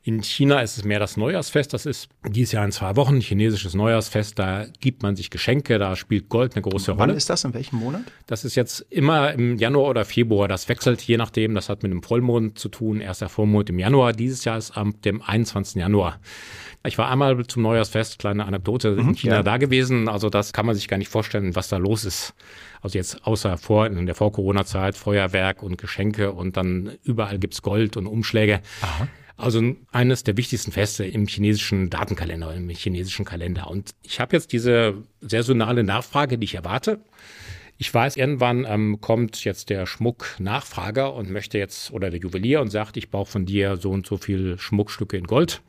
In 0.02 0.22
China 0.22 0.60
ist 0.60 0.78
es 0.78 0.84
mehr 0.84 0.98
das 0.98 1.18
Neujahrsfest. 1.18 1.74
Das 1.74 1.84
ist 1.84 2.08
dieses 2.26 2.52
Jahr 2.52 2.64
in 2.64 2.72
zwei 2.72 2.96
Wochen, 2.96 3.20
chinesisches 3.20 3.74
Neujahrsfest. 3.74 4.38
Da 4.38 4.64
gibt 4.80 5.02
man 5.02 5.14
sich 5.14 5.28
Geschenke, 5.28 5.78
da 5.78 5.94
spielt 5.94 6.30
Gold 6.30 6.54
eine 6.54 6.62
große 6.62 6.92
Rolle. 6.92 7.08
Wann 7.08 7.16
ist 7.16 7.28
das? 7.28 7.44
In 7.44 7.52
welchem 7.52 7.80
Monat? 7.80 8.02
Das 8.26 8.44
ist 8.46 8.54
jetzt 8.54 8.86
immer 8.88 9.32
im 9.32 9.58
Januar 9.58 9.90
oder 9.90 10.06
Februar. 10.06 10.48
Das 10.48 10.70
wechselt 10.70 11.02
je 11.02 11.18
nachdem. 11.18 11.54
Das 11.54 11.68
hat 11.68 11.82
mit 11.82 11.92
dem 11.92 12.02
Vollmond 12.02 12.58
zu 12.58 12.70
tun. 12.70 13.00
Erster 13.02 13.28
Vollmond 13.28 13.68
im 13.68 13.78
Januar. 13.78 14.14
Dieses 14.14 14.44
Jahr 14.44 14.56
ist 14.56 14.74
am 14.74 14.98
dem 15.02 15.20
21. 15.20 15.76
Januar. 15.76 16.18
Ich 16.86 16.96
war 16.96 17.10
einmal 17.10 17.46
zum 17.46 17.62
Neujahrsfest, 17.62 18.18
kleine 18.18 18.46
Anekdote, 18.46 18.88
in 18.88 19.08
mhm, 19.08 19.14
China 19.14 19.34
ja. 19.36 19.42
da 19.42 19.58
gewesen. 19.58 20.08
Also 20.08 20.30
das 20.30 20.54
kann 20.54 20.64
man 20.64 20.74
sich 20.74 20.88
gar 20.88 20.96
nicht 20.96 21.10
vorstellen, 21.10 21.54
was 21.54 21.68
da 21.68 21.76
los 21.76 22.06
ist. 22.06 22.34
Also 22.80 22.96
jetzt 22.96 23.26
außer 23.26 23.58
vor, 23.58 23.86
in 23.86 24.06
der 24.06 24.14
Vor-Corona-Zeit, 24.14 24.96
Feuerwerk 24.96 25.62
und 25.62 25.76
Geschenke 25.76 26.32
und 26.32 26.56
dann 26.56 26.92
überall 27.04 27.38
gibt's 27.38 27.60
Gold 27.60 27.98
und 27.98 28.06
Umschläge. 28.06 28.62
Aha. 28.80 29.08
Also 29.40 29.74
eines 29.90 30.22
der 30.22 30.36
wichtigsten 30.36 30.70
Feste 30.70 31.04
im 31.04 31.26
chinesischen 31.26 31.88
Datenkalender, 31.88 32.54
im 32.54 32.68
chinesischen 32.68 33.24
Kalender. 33.24 33.70
Und 33.70 33.90
ich 34.02 34.20
habe 34.20 34.36
jetzt 34.36 34.52
diese 34.52 34.94
saisonale 35.20 35.82
Nachfrage, 35.82 36.36
die 36.36 36.44
ich 36.44 36.54
erwarte. 36.54 37.00
Ich 37.78 37.92
weiß, 37.92 38.16
irgendwann 38.16 38.66
ähm, 38.68 39.00
kommt 39.00 39.42
jetzt 39.44 39.70
der 39.70 39.86
Schmucknachfrager 39.86 41.14
und 41.14 41.30
möchte 41.30 41.56
jetzt, 41.56 41.90
oder 41.92 42.10
der 42.10 42.20
Juwelier 42.20 42.60
und 42.60 42.68
sagt, 42.68 42.98
ich 42.98 43.10
brauche 43.10 43.30
von 43.30 43.46
dir 43.46 43.78
so 43.78 43.90
und 43.90 44.06
so 44.06 44.18
viel 44.18 44.58
Schmuckstücke 44.58 45.16
in 45.16 45.24
Gold. 45.26 45.62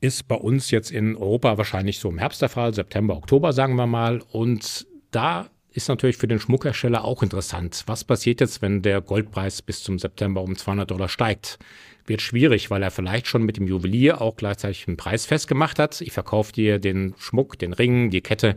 Ist 0.00 0.26
bei 0.26 0.34
uns 0.34 0.72
jetzt 0.72 0.90
in 0.90 1.14
Europa 1.14 1.56
wahrscheinlich 1.56 2.00
so 2.00 2.08
im 2.08 2.18
Herbst 2.18 2.42
der 2.42 2.48
Fall, 2.48 2.74
September, 2.74 3.16
Oktober 3.16 3.52
sagen 3.52 3.76
wir 3.76 3.86
mal. 3.86 4.22
Und 4.32 4.88
da 5.12 5.48
ist 5.72 5.88
natürlich 5.88 6.16
für 6.16 6.26
den 6.26 6.40
Schmuckhersteller 6.40 7.04
auch 7.04 7.22
interessant. 7.22 7.84
Was 7.86 8.02
passiert 8.02 8.40
jetzt, 8.40 8.60
wenn 8.60 8.82
der 8.82 9.00
Goldpreis 9.00 9.62
bis 9.62 9.84
zum 9.84 10.00
September 10.00 10.42
um 10.42 10.56
200 10.56 10.90
Dollar 10.90 11.08
steigt? 11.08 11.60
Wird 12.10 12.20
schwierig, 12.20 12.70
weil 12.70 12.82
er 12.82 12.90
vielleicht 12.90 13.26
schon 13.26 13.44
mit 13.44 13.56
dem 13.56 13.66
Juwelier 13.66 14.20
auch 14.20 14.36
gleichzeitig 14.36 14.86
einen 14.86 14.98
Preis 14.98 15.24
festgemacht 15.24 15.78
hat. 15.78 16.02
Ich 16.02 16.12
verkaufe 16.12 16.52
dir 16.52 16.78
den 16.78 17.14
Schmuck, 17.18 17.58
den 17.58 17.72
Ring, 17.72 18.10
die 18.10 18.20
Kette 18.20 18.56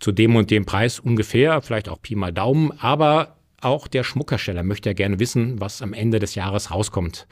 zu 0.00 0.12
dem 0.12 0.36
und 0.36 0.50
dem 0.50 0.66
Preis 0.66 0.98
ungefähr, 0.98 1.62
vielleicht 1.62 1.88
auch 1.88 2.02
Pi 2.02 2.14
mal 2.14 2.32
Daumen, 2.32 2.72
aber 2.78 3.36
auch 3.62 3.86
der 3.86 4.02
Schmuckersteller 4.02 4.64
möchte 4.64 4.90
ja 4.90 4.94
gerne 4.94 5.20
wissen, 5.20 5.60
was 5.60 5.80
am 5.80 5.94
Ende 5.94 6.18
des 6.18 6.34
Jahres 6.34 6.72
rauskommt. 6.72 7.26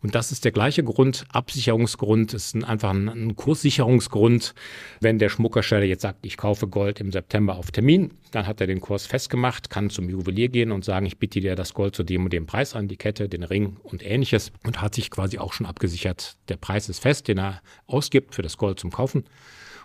Und 0.00 0.14
das 0.14 0.30
ist 0.30 0.44
der 0.44 0.52
gleiche 0.52 0.84
Grund, 0.84 1.24
Absicherungsgrund, 1.32 2.32
ist 2.32 2.54
einfach 2.64 2.90
ein, 2.90 3.08
ein 3.08 3.34
Kurssicherungsgrund. 3.34 4.54
Wenn 5.00 5.18
der 5.18 5.28
Schmuckersteller 5.28 5.84
jetzt 5.84 6.02
sagt, 6.02 6.24
ich 6.24 6.36
kaufe 6.36 6.68
Gold 6.68 7.00
im 7.00 7.10
September 7.10 7.56
auf 7.56 7.72
Termin, 7.72 8.12
dann 8.30 8.46
hat 8.46 8.60
er 8.60 8.68
den 8.68 8.80
Kurs 8.80 9.06
festgemacht, 9.06 9.70
kann 9.70 9.90
zum 9.90 10.08
Juwelier 10.08 10.48
gehen 10.48 10.70
und 10.70 10.84
sagen, 10.84 11.06
ich 11.06 11.18
biete 11.18 11.40
dir 11.40 11.56
das 11.56 11.74
Gold 11.74 11.96
zu 11.96 12.04
dem 12.04 12.24
und 12.24 12.32
dem 12.32 12.46
Preis 12.46 12.76
an, 12.76 12.86
die 12.86 12.96
Kette, 12.96 13.28
den 13.28 13.42
Ring 13.42 13.76
und 13.82 14.04
ähnliches 14.04 14.52
und 14.64 14.80
hat 14.80 14.94
sich 14.94 15.10
quasi 15.10 15.38
auch 15.38 15.52
schon 15.52 15.66
abgesichert. 15.66 16.36
Der 16.48 16.56
Preis 16.56 16.88
ist 16.88 17.00
fest, 17.00 17.26
den 17.26 17.38
er 17.38 17.60
ausgibt 17.86 18.34
für 18.34 18.42
das 18.42 18.56
Gold 18.56 18.78
zum 18.78 18.92
Kaufen 18.92 19.24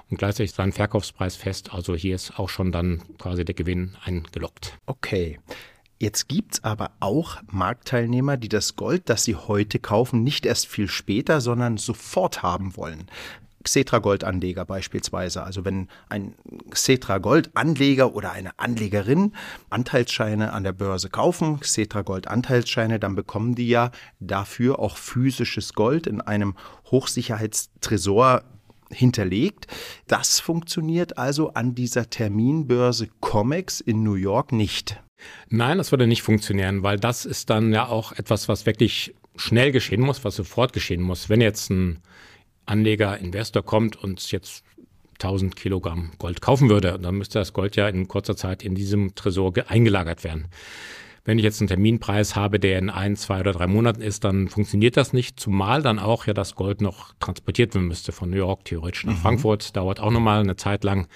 und 0.09 0.17
gleichzeitig 0.17 0.51
sein 0.51 0.71
Verkaufspreis 0.71 1.35
fest. 1.35 1.73
Also 1.73 1.95
hier 1.95 2.13
ist 2.13 2.37
auch 2.37 2.49
schon 2.49 2.71
dann 2.71 3.01
quasi 3.17 3.45
der 3.45 3.55
Gewinn 3.55 3.95
eingeloggt. 4.03 4.77
Okay. 4.85 5.39
Jetzt 6.03 6.27
gibt 6.27 6.55
es 6.55 6.63
aber 6.65 6.91
auch 6.99 7.37
Marktteilnehmer, 7.49 8.35
die 8.35 8.49
das 8.49 8.75
Gold, 8.75 9.03
das 9.05 9.23
sie 9.23 9.37
heute 9.37 9.79
kaufen, 9.79 10.21
nicht 10.21 10.45
erst 10.45 10.67
viel 10.67 10.89
später, 10.89 11.39
sondern 11.39 11.77
sofort 11.77 12.43
haben 12.43 12.75
wollen. 12.75 13.05
Xetra 13.63 13.99
Goldanleger 13.99 14.65
beispielsweise. 14.65 15.43
Also 15.43 15.63
wenn 15.63 15.87
ein 16.09 16.35
Xetra 16.71 17.19
Goldanleger 17.19 18.15
oder 18.15 18.33
eine 18.33 18.59
Anlegerin 18.59 19.31
Anteilsscheine 19.69 20.51
an 20.51 20.65
der 20.65 20.73
Börse 20.73 21.09
kaufen, 21.09 21.61
Xetra 21.61 22.01
Gold 22.01 22.27
Anteilsscheine, 22.27 22.99
dann 22.99 23.15
bekommen 23.15 23.55
die 23.55 23.69
ja 23.69 23.91
dafür 24.19 24.79
auch 24.79 24.97
physisches 24.97 25.73
Gold 25.73 26.05
in 26.05 26.19
einem 26.19 26.55
Hochsicherheitstresor 26.91 28.43
hinterlegt. 28.89 29.67
Das 30.07 30.41
funktioniert 30.41 31.17
also 31.17 31.53
an 31.53 31.75
dieser 31.75 32.09
Terminbörse 32.09 33.07
COMEX 33.21 33.79
in 33.79 34.03
New 34.03 34.15
York 34.15 34.51
nicht. 34.51 35.01
Nein, 35.49 35.77
das 35.77 35.91
würde 35.91 36.07
nicht 36.07 36.23
funktionieren, 36.23 36.83
weil 36.83 36.99
das 36.99 37.25
ist 37.25 37.49
dann 37.49 37.73
ja 37.73 37.87
auch 37.87 38.11
etwas, 38.13 38.47
was 38.47 38.65
wirklich 38.65 39.13
schnell 39.35 39.71
geschehen 39.71 40.01
muss, 40.01 40.23
was 40.23 40.35
sofort 40.35 40.73
geschehen 40.73 41.01
muss. 41.01 41.29
Wenn 41.29 41.41
jetzt 41.41 41.69
ein 41.69 41.99
Anleger, 42.65 43.17
Investor 43.17 43.63
kommt 43.63 43.95
und 43.95 44.31
jetzt 44.31 44.63
1000 45.13 45.55
Kilogramm 45.55 46.11
Gold 46.17 46.41
kaufen 46.41 46.69
würde, 46.69 46.99
dann 47.01 47.15
müsste 47.15 47.39
das 47.39 47.53
Gold 47.53 47.75
ja 47.75 47.87
in 47.87 48.07
kurzer 48.07 48.35
Zeit 48.35 48.63
in 48.63 48.75
diesem 48.75 49.15
Tresor 49.15 49.53
eingelagert 49.67 50.23
werden. 50.23 50.47
Wenn 51.25 51.37
ich 51.37 51.45
jetzt 51.45 51.61
einen 51.61 51.69
Terminpreis 51.69 52.35
habe, 52.35 52.59
der 52.59 52.77
in 52.77 52.89
ein, 52.89 53.15
zwei 53.15 53.39
oder 53.39 53.53
drei 53.53 53.67
Monaten 53.67 54.01
ist, 54.01 54.25
dann 54.25 54.49
funktioniert 54.49 54.97
das 54.97 55.13
nicht, 55.13 55.39
zumal 55.39 55.81
dann 55.81 55.97
auch 55.97 56.27
ja 56.27 56.33
das 56.33 56.55
Gold 56.55 56.81
noch 56.81 57.13
transportiert 57.19 57.73
werden 57.75 57.87
müsste 57.87 58.11
von 58.11 58.29
New 58.29 58.37
York 58.37 58.65
theoretisch 58.65 59.05
nach 59.05 59.13
mhm. 59.13 59.17
Frankfurt. 59.17 59.75
Dauert 59.75 60.01
auch 60.01 60.11
nochmal 60.11 60.41
eine 60.41 60.57
Zeit 60.57 60.83
lang. 60.83 61.07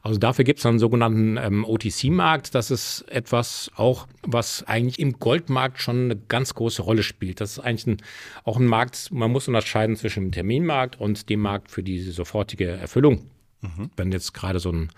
Also 0.00 0.18
dafür 0.18 0.44
gibt 0.44 0.58
es 0.58 0.66
einen 0.66 0.78
sogenannten 0.78 1.36
ähm, 1.36 1.64
OTC-Markt. 1.64 2.54
Das 2.54 2.70
ist 2.70 3.04
etwas 3.08 3.70
auch, 3.76 4.08
was 4.22 4.64
eigentlich 4.66 4.98
im 4.98 5.18
Goldmarkt 5.18 5.80
schon 5.80 6.04
eine 6.04 6.16
ganz 6.16 6.54
große 6.54 6.82
Rolle 6.82 7.02
spielt. 7.02 7.40
Das 7.40 7.52
ist 7.52 7.58
eigentlich 7.58 7.86
ein, 7.86 7.96
auch 8.44 8.58
ein 8.58 8.66
Markt, 8.66 9.10
man 9.12 9.30
muss 9.30 9.48
unterscheiden 9.48 9.96
zwischen 9.96 10.24
dem 10.24 10.32
Terminmarkt 10.32 10.98
und 10.98 11.28
dem 11.28 11.40
Markt 11.40 11.70
für 11.70 11.82
die 11.82 12.00
sofortige 12.00 12.68
Erfüllung. 12.68 13.30
Mhm. 13.62 13.90
Wenn 13.96 14.12
jetzt 14.12 14.34
gerade 14.34 14.60
so 14.60 14.70
ein, 14.70 14.90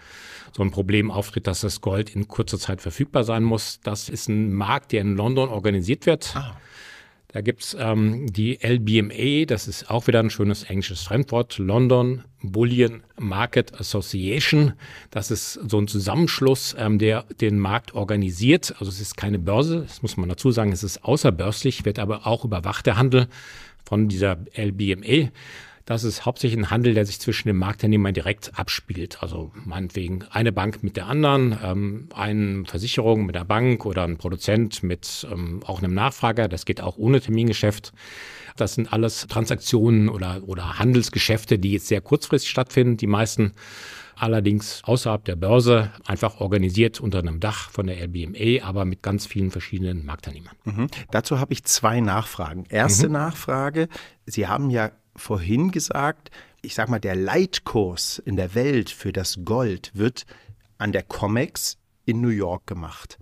so 0.53 0.63
ein 0.63 0.71
Problem 0.71 1.11
auftritt, 1.11 1.47
dass 1.47 1.61
das 1.61 1.81
Gold 1.81 2.15
in 2.15 2.29
kurzer 2.29 2.59
Zeit 2.59 2.81
verfügbar 2.81 3.25
sein 3.25 3.45
muss, 3.45 3.81
das 3.83 4.09
ist 4.09 4.29
ein 4.29 4.53
Markt, 4.53 4.93
der 4.93 5.03
in 5.03 5.17
London 5.17 5.49
organisiert 5.49 6.07
wird. 6.07 6.35
Ah. 6.35 6.57
Da 7.35 7.41
gibt's 7.41 7.77
ähm, 7.77 8.29
die 8.33 8.61
LBMA, 8.63 9.47
das 9.47 9.67
ist 9.67 9.91
auch 9.91 10.07
wieder 10.07 10.21
ein 10.21 10.31
schönes 10.31 10.63
englisches 10.63 11.03
Fremdwort, 11.03 11.59
London 11.59 12.23
Bullion 12.45 13.03
Market 13.19 13.75
Association. 13.81 14.75
Das 15.11 15.33
ist 15.33 15.55
so 15.55 15.81
ein 15.81 15.89
Zusammenschluss, 15.89 16.77
ähm, 16.79 17.01
der 17.01 17.25
den 17.41 17.59
Markt 17.59 17.93
organisiert. 17.93 18.77
Also 18.79 18.89
es 18.89 19.01
ist 19.01 19.17
keine 19.17 19.41
Börse, 19.41 19.81
das 19.81 20.01
muss 20.01 20.17
man 20.17 20.29
dazu 20.29 20.53
sagen, 20.53 20.71
es 20.71 20.85
ist 20.85 21.05
außerbörslich, 21.05 21.85
wird 21.85 21.99
aber 21.99 22.25
auch 22.25 22.45
überwacht 22.45 22.87
der 22.87 22.99
Handel 22.99 23.27
von 23.85 24.07
dieser 24.07 24.39
LBMA. 24.55 25.31
Das 25.85 26.03
ist 26.03 26.25
hauptsächlich 26.25 26.59
ein 26.59 26.71
Handel, 26.71 26.95
der 26.95 27.05
sich 27.05 27.21
zwischen 27.21 27.49
den 27.49 27.59
Marktteilnehmern 27.59 28.15
direkt 28.15 28.59
abspielt. 28.59 29.23
Also 29.23 29.53
meinetwegen 29.65 30.25
eine 30.31 30.51
Bank 30.51 30.83
mit 30.83 30.97
der 30.97 31.07
anderen, 31.07 31.59
ähm, 31.63 32.09
eine 32.15 32.65
Versicherung 32.65 33.27
mit 33.27 33.35
der 33.35 33.45
Bank 33.45 33.85
oder 33.85 34.05
ein 34.05 34.17
Produzent 34.17 34.83
mit 34.83 35.27
ähm, 35.31 35.61
auch 35.65 35.83
einem 35.83 35.93
Nachfrager. 35.93 36.49
Das 36.49 36.65
geht 36.65 36.81
auch 36.81 36.97
ohne 36.97 37.21
Termingeschäft. 37.21 37.93
Das 38.57 38.75
sind 38.75 38.93
alles 38.93 39.27
Transaktionen 39.27 40.09
oder, 40.09 40.43
oder 40.47 40.79
Handelsgeschäfte, 40.79 41.59
die 41.59 41.73
jetzt 41.73 41.89
sehr 41.89 42.01
kurzfristig 42.01 42.51
stattfinden. 42.51 42.97
Die 42.97 43.07
meisten 43.07 43.53
allerdings 44.17 44.81
außerhalb 44.85 45.25
der 45.25 45.37
Börse, 45.37 45.91
einfach 46.07 46.41
organisiert 46.41 47.01
unter 47.01 47.19
einem 47.19 47.41
Dach 47.41 47.71
von 47.71 47.87
der 47.89 48.01
LBMA, 48.01 48.65
aber 48.65 48.85
mit 48.85 49.03
ganz 49.03 49.27
vielen 49.27 49.51
verschiedenen 49.51 50.07
Marktteilnehmern. 50.07 50.55
Mhm. 50.65 50.87
Dazu 51.11 51.41
habe 51.41 51.53
ich 51.53 51.65
zwei 51.65 52.01
Nachfragen. 52.01 52.65
Erste 52.69 53.09
mhm. 53.09 53.15
Nachfrage, 53.15 53.89
Sie 54.27 54.47
haben 54.47 54.71
ja 54.71 54.91
vorhin 55.17 55.71
gesagt, 55.71 56.31
ich 56.63 56.75
sage 56.75 56.91
mal, 56.91 56.99
der 56.99 57.17
Leitkurs 57.17 58.19
in 58.25 58.37
der 58.37 58.55
Welt 58.55 58.91
für 58.91 59.13
das 59.13 59.41
Gold 59.45 59.91
wird 59.95 60.25
an 60.79 60.93
der 60.93 61.03
COMEX 61.03 61.77
in 62.05 62.21
New 62.21 62.29
York 62.29 62.67
gemacht. 62.67 63.19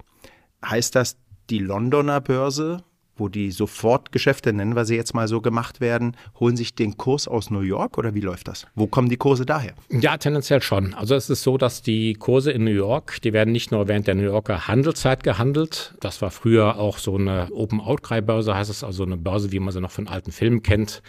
Heißt 0.64 0.94
das, 0.94 1.16
die 1.50 1.58
Londoner 1.58 2.20
Börse, 2.20 2.84
wo 3.16 3.28
die 3.28 3.50
Sofortgeschäfte, 3.50 4.52
nennen 4.52 4.74
wir 4.74 4.84
sie 4.84 4.96
jetzt 4.96 5.14
mal 5.14 5.28
so, 5.28 5.40
gemacht 5.40 5.80
werden, 5.80 6.16
holen 6.40 6.56
sich 6.56 6.74
den 6.74 6.96
Kurs 6.96 7.28
aus 7.28 7.50
New 7.50 7.60
York 7.60 7.98
oder 7.98 8.14
wie 8.14 8.20
läuft 8.20 8.48
das? 8.48 8.66
Wo 8.74 8.86
kommen 8.86 9.08
die 9.08 9.16
Kurse 9.16 9.44
daher? 9.44 9.74
Ja, 9.90 10.16
tendenziell 10.16 10.62
schon. 10.62 10.94
Also 10.94 11.14
es 11.14 11.28
ist 11.28 11.42
so, 11.42 11.58
dass 11.58 11.82
die 11.82 12.14
Kurse 12.14 12.52
in 12.52 12.64
New 12.64 12.70
York, 12.70 13.20
die 13.22 13.32
werden 13.32 13.52
nicht 13.52 13.70
nur 13.70 13.86
während 13.86 14.06
der 14.06 14.14
New 14.14 14.22
Yorker 14.22 14.66
Handelszeit 14.66 15.22
gehandelt. 15.22 15.94
Das 16.00 16.22
war 16.22 16.30
früher 16.30 16.78
auch 16.78 16.98
so 16.98 17.16
eine 17.16 17.48
Open-Outcry-Börse, 17.52 18.54
heißt 18.54 18.70
es 18.70 18.82
also 18.82 19.04
eine 19.04 19.16
Börse, 19.16 19.52
wie 19.52 19.60
man 19.60 19.72
sie 19.72 19.80
noch 19.80 19.90
von 19.90 20.08
alten 20.08 20.32
Filmen 20.32 20.62
kennt 20.62 21.02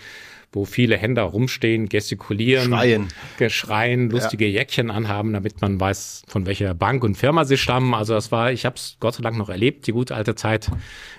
wo 0.54 0.66
viele 0.66 0.98
Händler 0.98 1.24
rumstehen, 1.24 1.90
gestikulieren, 1.90 2.72
schreien, 2.72 3.08
geschreien 3.38 4.10
lustige 4.10 4.46
ja. 4.46 4.60
Jäckchen 4.60 4.92
anhaben, 4.92 5.34
damit 5.34 5.62
man 5.62 5.80
weiß, 5.80 6.24
von 6.28 6.46
welcher 6.46 6.74
Bank 6.74 7.04
und 7.04 7.16
Firma 7.16 7.44
sie 7.44 7.58
stammen. 7.58 7.94
Also 7.94 8.14
das 8.14 8.32
war, 8.32 8.52
ich 8.52 8.66
habe 8.66 8.76
es 8.76 8.98
Gott 9.00 9.16
sei 9.16 9.24
Dank 9.24 9.38
noch 9.38 9.50
erlebt, 9.50 9.88
die 9.88 9.92
gute 9.92 10.16
alte 10.16 10.36
Zeit, 10.36 10.72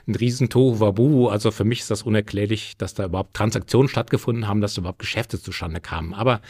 ein 0.06 0.14
riesen 0.14 0.48
Wabu. 0.52 1.28
Also 1.28 1.50
für 1.50 1.64
mich 1.64 1.80
ist 1.80 1.90
das 1.90 2.02
unerklärlich, 2.02 2.76
dass 2.78 2.94
da 2.94 3.06
überhaupt 3.06 3.34
Transaktionen 3.34 3.88
stattgefunden 3.88 4.46
haben, 4.46 4.60
dass 4.60 4.74
da 4.74 4.80
überhaupt 4.80 5.00
Geschäfte 5.00 5.40
zustande 5.40 5.80
kamen. 5.80 6.14
Aber 6.14 6.40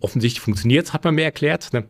offensichtlich 0.00 0.40
funktioniert 0.40 0.86
es, 0.86 0.92
hat 0.92 1.04
man 1.04 1.14
mir 1.14 1.24
erklärt. 1.24 1.72
Ne? 1.72 1.86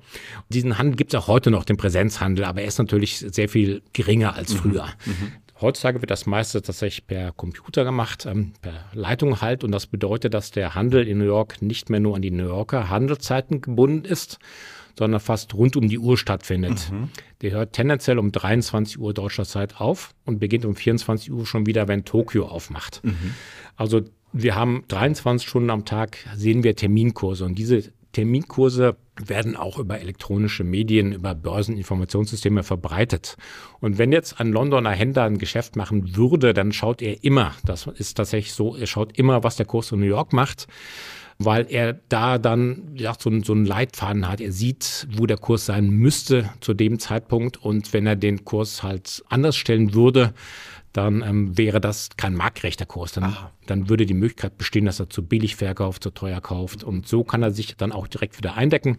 Diesen 0.48 0.78
Handel 0.78 0.96
gibt 0.96 1.12
es 1.12 1.20
auch 1.20 1.26
heute 1.26 1.50
noch, 1.50 1.64
den 1.64 1.76
Präsenzhandel, 1.76 2.44
aber 2.44 2.62
er 2.62 2.68
ist 2.68 2.78
natürlich 2.78 3.18
sehr 3.18 3.48
viel 3.48 3.82
geringer 3.92 4.34
als 4.36 4.54
mhm. 4.54 4.58
früher. 4.58 4.86
Mhm. 5.04 5.32
Heutzutage 5.60 6.00
wird 6.00 6.10
das 6.10 6.26
meiste 6.26 6.62
tatsächlich 6.62 7.06
per 7.06 7.32
Computer 7.32 7.84
gemacht, 7.84 8.26
ähm, 8.26 8.52
per 8.62 8.84
Leitung 8.92 9.40
halt. 9.40 9.64
Und 9.64 9.72
das 9.72 9.86
bedeutet, 9.86 10.34
dass 10.34 10.50
der 10.50 10.74
Handel 10.74 11.06
in 11.06 11.18
New 11.18 11.24
York 11.24 11.60
nicht 11.60 11.90
mehr 11.90 12.00
nur 12.00 12.16
an 12.16 12.22
die 12.22 12.30
New 12.30 12.46
Yorker 12.46 12.88
Handelszeiten 12.88 13.60
gebunden 13.60 14.04
ist, 14.04 14.38
sondern 14.98 15.20
fast 15.20 15.54
rund 15.54 15.76
um 15.76 15.88
die 15.88 15.98
Uhr 15.98 16.16
stattfindet. 16.18 16.90
Mhm. 16.90 17.10
Der 17.42 17.52
hört 17.52 17.72
tendenziell 17.72 18.18
um 18.18 18.32
23 18.32 18.98
Uhr 18.98 19.14
deutscher 19.14 19.44
Zeit 19.44 19.80
auf 19.80 20.14
und 20.24 20.40
beginnt 20.40 20.64
um 20.64 20.74
24 20.74 21.30
Uhr 21.32 21.46
schon 21.46 21.66
wieder, 21.66 21.88
wenn 21.88 22.04
Tokio 22.04 22.46
aufmacht. 22.46 23.02
Mhm. 23.04 23.34
Also 23.76 24.02
wir 24.32 24.54
haben 24.54 24.84
23 24.88 25.48
Stunden 25.48 25.70
am 25.70 25.84
Tag, 25.84 26.18
sehen 26.36 26.62
wir 26.64 26.76
Terminkurse 26.76 27.44
und 27.44 27.56
diese 27.56 27.92
Terminkurse 28.12 28.96
werden 29.28 29.56
auch 29.56 29.78
über 29.78 30.00
elektronische 30.00 30.64
Medien, 30.64 31.12
über 31.12 31.34
Börseninformationssysteme 31.34 32.62
verbreitet. 32.62 33.36
Und 33.80 33.98
wenn 33.98 34.12
jetzt 34.12 34.40
ein 34.40 34.52
Londoner 34.52 34.90
Händler 34.90 35.24
ein 35.24 35.38
Geschäft 35.38 35.76
machen 35.76 36.16
würde, 36.16 36.54
dann 36.54 36.72
schaut 36.72 37.02
er 37.02 37.22
immer, 37.24 37.54
das 37.64 37.86
ist 37.86 38.14
tatsächlich 38.14 38.52
so, 38.52 38.76
er 38.76 38.86
schaut 38.86 39.16
immer, 39.18 39.44
was 39.44 39.56
der 39.56 39.66
Kurs 39.66 39.92
in 39.92 40.00
New 40.00 40.06
York 40.06 40.32
macht 40.32 40.66
weil 41.42 41.66
er 41.70 41.94
da 42.10 42.36
dann 42.36 42.92
ja, 42.94 43.14
so, 43.18 43.30
so 43.42 43.54
einen 43.54 43.64
Leitfaden 43.64 44.28
hat. 44.28 44.42
Er 44.42 44.52
sieht, 44.52 45.08
wo 45.10 45.24
der 45.24 45.38
Kurs 45.38 45.64
sein 45.64 45.88
müsste 45.88 46.50
zu 46.60 46.74
dem 46.74 46.98
Zeitpunkt. 46.98 47.56
Und 47.56 47.94
wenn 47.94 48.06
er 48.06 48.14
den 48.14 48.44
Kurs 48.44 48.82
halt 48.82 49.24
anders 49.30 49.56
stellen 49.56 49.94
würde, 49.94 50.34
dann 50.92 51.22
ähm, 51.22 51.56
wäre 51.56 51.80
das 51.80 52.10
kein 52.16 52.34
marktgerechter 52.34 52.86
Kurs. 52.86 53.12
Dann, 53.12 53.36
dann 53.66 53.88
würde 53.88 54.06
die 54.06 54.14
Möglichkeit 54.14 54.58
bestehen, 54.58 54.86
dass 54.86 54.98
er 54.98 55.08
zu 55.08 55.24
billig 55.24 55.54
verkauft, 55.54 56.02
zu 56.02 56.10
teuer 56.10 56.40
kauft. 56.40 56.82
Und 56.82 57.06
so 57.06 57.22
kann 57.22 57.42
er 57.42 57.52
sich 57.52 57.76
dann 57.76 57.92
auch 57.92 58.08
direkt 58.08 58.38
wieder 58.38 58.56
eindecken. 58.56 58.98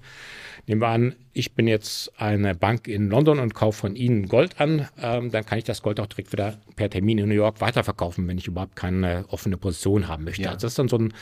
Nehmen 0.68 0.82
wir 0.82 0.88
an, 0.88 1.16
ich 1.34 1.54
bin 1.54 1.68
jetzt 1.68 2.20
eine 2.20 2.56
Bank 2.56 2.88
in 2.88 3.10
London 3.10 3.40
und 3.40 3.54
kaufe 3.54 3.80
von 3.80 3.96
Ihnen 3.96 4.28
Gold 4.28 4.62
an. 4.62 4.88
Ähm, 5.02 5.32
dann 5.32 5.46
kann 5.46 5.58
ich 5.58 5.66
das 5.66 5.82
Gold 5.82 6.00
auch 6.00 6.08
direkt 6.08 6.32
wieder 6.32 6.58
per 6.78 6.90
Termin 6.90 7.18
in 7.18 7.28
New 7.28 7.36
York 7.36 7.60
weiterverkaufen, 7.60 8.28
wenn 8.28 8.38
ich 8.38 8.48
überhaupt 8.48 8.76
keine 8.76 9.26
offene 9.28 9.58
Position 9.58 10.08
haben 10.08 10.24
möchte. 10.24 10.44
Ja. 10.44 10.52
Also 10.52 10.66
das 10.66 10.74
ist 10.74 10.80
dann 10.80 10.88
so 10.88 10.98
ein, 10.98 11.14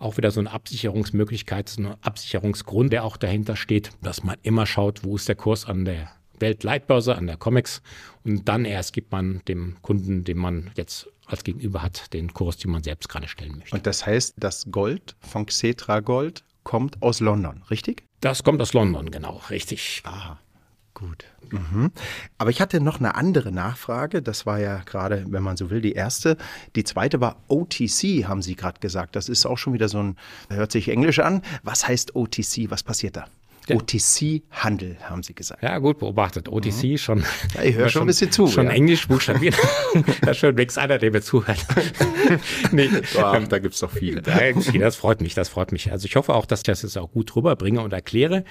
auch 0.00 0.16
wieder 0.16 0.32
so 0.32 0.40
eine 0.40 0.50
Absicherungsmöglichkeit, 0.50 1.68
so 1.68 1.82
ein 1.82 1.94
Absicherungsgrund, 2.00 2.92
der 2.92 3.04
auch 3.04 3.16
dahinter 3.16 3.54
steht, 3.54 3.90
dass 4.02 4.24
man 4.24 4.36
immer 4.42 4.66
schaut, 4.66 5.04
wo 5.04 5.14
ist 5.14 5.28
der 5.28 5.36
Kurs 5.36 5.66
an 5.66 5.84
der 5.84 6.15
Weltleitbörse, 6.40 7.16
an 7.16 7.26
der 7.26 7.36
COMEX. 7.36 7.82
Und 8.24 8.48
dann 8.48 8.64
erst 8.64 8.92
gibt 8.92 9.12
man 9.12 9.42
dem 9.48 9.76
Kunden, 9.82 10.24
den 10.24 10.38
man 10.38 10.70
jetzt 10.76 11.08
als 11.26 11.44
Gegenüber 11.44 11.82
hat, 11.82 12.12
den 12.12 12.32
Kurs, 12.32 12.56
den 12.56 12.70
man 12.70 12.82
selbst 12.82 13.08
gerade 13.08 13.28
stellen 13.28 13.58
möchte. 13.58 13.74
Und 13.74 13.86
das 13.86 14.06
heißt, 14.06 14.34
das 14.38 14.66
Gold 14.70 15.16
von 15.20 15.46
Xetra 15.46 16.00
Gold 16.00 16.44
kommt 16.62 17.02
aus 17.02 17.20
London, 17.20 17.62
richtig? 17.70 18.04
Das 18.20 18.42
kommt 18.42 18.60
aus 18.60 18.72
London, 18.72 19.10
genau, 19.10 19.40
richtig. 19.50 20.02
Ah, 20.04 20.38
gut. 20.94 21.24
Mhm. 21.50 21.92
Aber 22.38 22.50
ich 22.50 22.60
hatte 22.60 22.80
noch 22.80 22.98
eine 22.98 23.14
andere 23.14 23.52
Nachfrage. 23.52 24.22
Das 24.22 24.46
war 24.46 24.58
ja 24.58 24.78
gerade, 24.78 25.24
wenn 25.28 25.42
man 25.42 25.56
so 25.56 25.70
will, 25.70 25.80
die 25.80 25.92
erste. 25.92 26.36
Die 26.74 26.84
zweite 26.84 27.20
war 27.20 27.36
OTC, 27.48 28.26
haben 28.26 28.42
Sie 28.42 28.56
gerade 28.56 28.80
gesagt. 28.80 29.14
Das 29.14 29.28
ist 29.28 29.46
auch 29.46 29.58
schon 29.58 29.74
wieder 29.74 29.88
so 29.88 30.02
ein, 30.02 30.16
hört 30.48 30.72
sich 30.72 30.88
englisch 30.88 31.20
an. 31.20 31.42
Was 31.62 31.86
heißt 31.86 32.16
OTC? 32.16 32.70
Was 32.70 32.82
passiert 32.82 33.16
da? 33.16 33.26
OTC-Handel, 33.70 34.96
haben 35.02 35.22
Sie 35.22 35.34
gesagt. 35.34 35.62
Ja, 35.62 35.78
gut 35.78 35.98
beobachtet. 35.98 36.48
OTC 36.48 36.84
mhm. 36.84 36.98
schon. 36.98 37.24
Ja, 37.54 37.62
ich 37.62 37.74
höre 37.74 37.88
schon 37.88 38.02
ein 38.02 38.06
bisschen 38.06 38.30
zu. 38.30 38.46
Schon 38.46 38.66
ja. 38.66 38.72
Englisch 38.72 39.08
buchstabiert. 39.08 39.56
da 40.22 40.30
ist 40.30 40.38
schon 40.38 40.56
wenigstens 40.56 40.82
einer, 40.82 40.98
der 40.98 41.10
mir 41.10 41.22
zuhört. 41.22 41.64
nee, 42.72 42.88
Ach, 43.18 43.46
da 43.48 43.58
gibt 43.58 43.74
es 43.74 43.80
doch 43.80 43.90
viele. 43.90 44.22
das 44.22 44.96
freut 44.96 45.20
mich, 45.20 45.34
das 45.34 45.48
freut 45.48 45.72
mich. 45.72 45.90
Also 45.92 46.06
ich 46.06 46.16
hoffe 46.16 46.34
auch, 46.34 46.46
dass 46.46 46.60
ich 46.60 46.64
das 46.64 46.82
jetzt 46.82 46.96
auch 46.98 47.10
gut 47.10 47.34
rüberbringe 47.34 47.80
und 47.80 47.92
erkläre, 47.92 48.44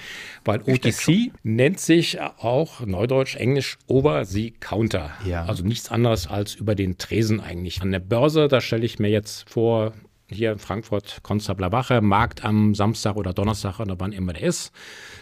weil 0.44 0.60
OTC 0.62 1.32
nennt 1.42 1.80
sich 1.80 2.20
auch 2.20 2.80
Neudeutsch, 2.80 3.36
Englisch 3.36 3.78
Over-the-Counter. 3.86 5.12
Ja. 5.26 5.44
Also 5.44 5.64
nichts 5.64 5.90
anderes 5.90 6.26
als 6.26 6.54
über 6.54 6.74
den 6.74 6.98
Tresen 6.98 7.40
eigentlich. 7.40 7.82
An 7.82 7.92
der 7.92 8.00
Börse, 8.00 8.48
da 8.48 8.60
stelle 8.60 8.84
ich 8.84 8.98
mir 8.98 9.08
jetzt 9.08 9.48
vor, 9.48 9.92
hier 10.30 10.52
in 10.52 10.58
Frankfurt 10.58 11.20
Konstabler 11.22 11.72
Wache, 11.72 12.00
Markt 12.00 12.44
am 12.44 12.74
Samstag 12.74 13.16
oder 13.16 13.32
Donnerstag 13.32 13.80
oder 13.80 13.96
wann 13.98 14.12
immer 14.12 14.32
der 14.32 14.42
ist. 14.42 14.72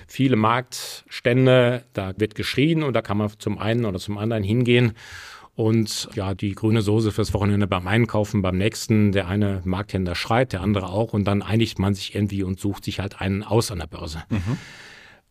Viele 0.07 0.37
Marktstände, 0.37 1.85
da 1.93 2.13
wird 2.17 2.35
geschrien 2.35 2.83
und 2.83 2.95
da 2.95 3.03
kann 3.03 3.19
man 3.19 3.31
zum 3.39 3.59
einen 3.59 3.85
oder 3.85 3.99
zum 3.99 4.19
anderen 4.19 4.43
hingehen 4.43 4.95
und 5.57 6.09
ja, 6.15 6.35
die 6.35 6.55
grüne 6.55 6.83
Soße 6.83 7.13
fürs 7.13 7.33
Wochenende 7.33 7.67
beim 7.67 7.87
Einkaufen, 7.87 8.43
beim 8.43 8.57
nächsten, 8.57 9.13
der 9.13 9.29
eine 9.29 9.63
Markthändler 9.65 10.15
schreit, 10.15 10.53
der 10.53 10.63
andere 10.63 10.89
auch 10.89 11.13
und 11.13 11.25
dann 11.25 11.43
einigt 11.43 11.79
man 11.79 11.95
sich 11.95 12.15
irgendwie 12.15 12.43
und 12.43 12.59
sucht 12.59 12.85
sich 12.85 13.01
halt 13.01 13.21
einen 13.21 13.43
aus 13.43 13.71
an 13.71 13.79
der 13.79 13.87
Börse. 13.87 14.25
Mhm. 14.31 14.59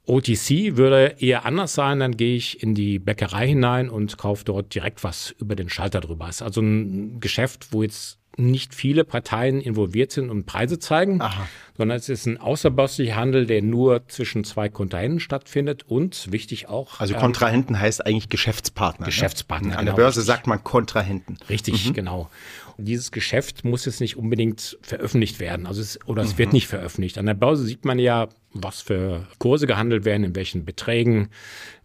OTC 0.06 0.75
würde 0.75 1.15
eher 1.20 1.46
anders 1.46 1.74
sein, 1.74 2.00
dann 2.00 2.18
gehe 2.18 2.36
ich 2.36 2.62
in 2.62 2.75
die 2.75 3.00
Bäckerei 3.00 3.48
hinein 3.48 3.89
und 3.89 4.18
kaufe 4.18 4.44
dort 4.44 4.74
direkt 4.75 5.03
was 5.03 5.34
über 5.39 5.56
den 5.56 5.70
Schalter 5.70 6.01
drüber. 6.01 6.27
ist 6.27 6.42
also 6.42 6.62
ein 6.62 7.22
Geschäft, 7.22 7.68
wo 7.72 7.84
jetzt 7.84 8.20
nicht 8.38 8.74
viele 8.74 9.04
Parteien 9.04 9.62
involviert 9.62 10.12
sind 10.12 10.30
und 10.30 10.46
Preise 10.46 10.80
zeigen, 10.80 11.22
Aha. 11.22 11.48
sondern 11.78 11.98
es 11.98 12.10
ist 12.10 12.25
ein 12.25 12.38
außerbörslicher 12.38 13.16
Handel, 13.16 13.46
der 13.46 13.62
nur 13.62 14.08
zwischen 14.08 14.44
zwei 14.44 14.70
Kontrahenten 14.70 15.20
stattfindet 15.20 15.84
und 15.84 16.32
wichtig 16.32 16.68
auch. 16.68 17.00
Also 17.00 17.13
ähm, 17.13 17.20
Kontrahenten 17.20 17.75
ähm, 17.75 17.82
heißt 17.82 18.06
eigentlich 18.06 18.30
Geschäftspartner. 18.30 19.06
Ne? 19.06 19.12
Geschäftspartner. 19.12 19.70
Ne? 19.70 19.78
An 19.78 19.86
der 19.86 19.94
Börse 19.94 20.20
richtig. 20.20 20.34
sagt 20.34 20.48
man 20.48 20.63
Kontrahenten. 20.63 21.38
Richtig, 21.50 21.90
mhm. 21.90 21.94
genau. 21.94 22.30
Und 22.78 22.86
dieses 22.86 23.12
Geschäft 23.12 23.63
muss 23.63 23.86
jetzt 23.86 24.02
nicht 24.02 24.18
unbedingt 24.18 24.80
veröffentlicht 24.82 25.40
werden, 25.40 25.68
also 25.68 25.80
es, 25.82 26.00
oder 26.08 26.24
es 26.24 26.34
mhm. 26.34 26.38
wird 26.40 26.54
nicht 26.54 26.68
veröffentlicht. 26.68 27.20
An 27.20 27.28
der 27.28 27.36
Börse 27.36 27.63
sieht 27.63 27.86
man 27.86 28.00
ja, 28.00 28.30
was 28.54 28.82
für 28.82 29.28
Kurse 29.38 29.68
gehandelt 29.68 30.06
werden, 30.06 30.24
in 30.24 30.36
welchen 30.36 30.66
Beträgen, 30.66 31.30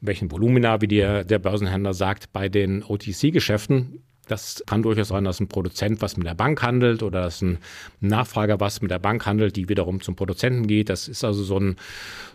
in 0.00 0.07
welchen 0.07 0.31
Volumina, 0.31 0.81
wie 0.81 0.88
der, 0.88 1.25
der 1.25 1.38
Börsenhändler 1.38 1.93
sagt. 1.93 2.33
Bei 2.33 2.49
den 2.49 2.83
OTC-Geschäften 2.83 4.02
das 4.28 4.62
kann 4.66 4.82
durchaus 4.82 5.08
sein, 5.08 5.25
dass 5.25 5.40
ein 5.40 5.49
Produzent 5.49 6.00
was 6.00 6.16
mit 6.16 6.26
der 6.26 6.35
Bank 6.35 6.62
handelt 6.62 7.02
oder 7.02 7.23
dass 7.23 7.42
ein 7.42 7.58
Nachfrager 8.00 8.61
was 8.61 8.80
mit 8.80 8.90
der 8.90 8.99
Bank 8.99 9.26
handelt, 9.26 9.56
die 9.56 9.68
wiederum 9.68 10.00
zum 10.00 10.16
Produzenten 10.16 10.66
geht. 10.66 10.88
Das 10.88 11.08
ist 11.08 11.25
also 11.25 11.42
so 11.42 11.58
ein, 11.58 11.76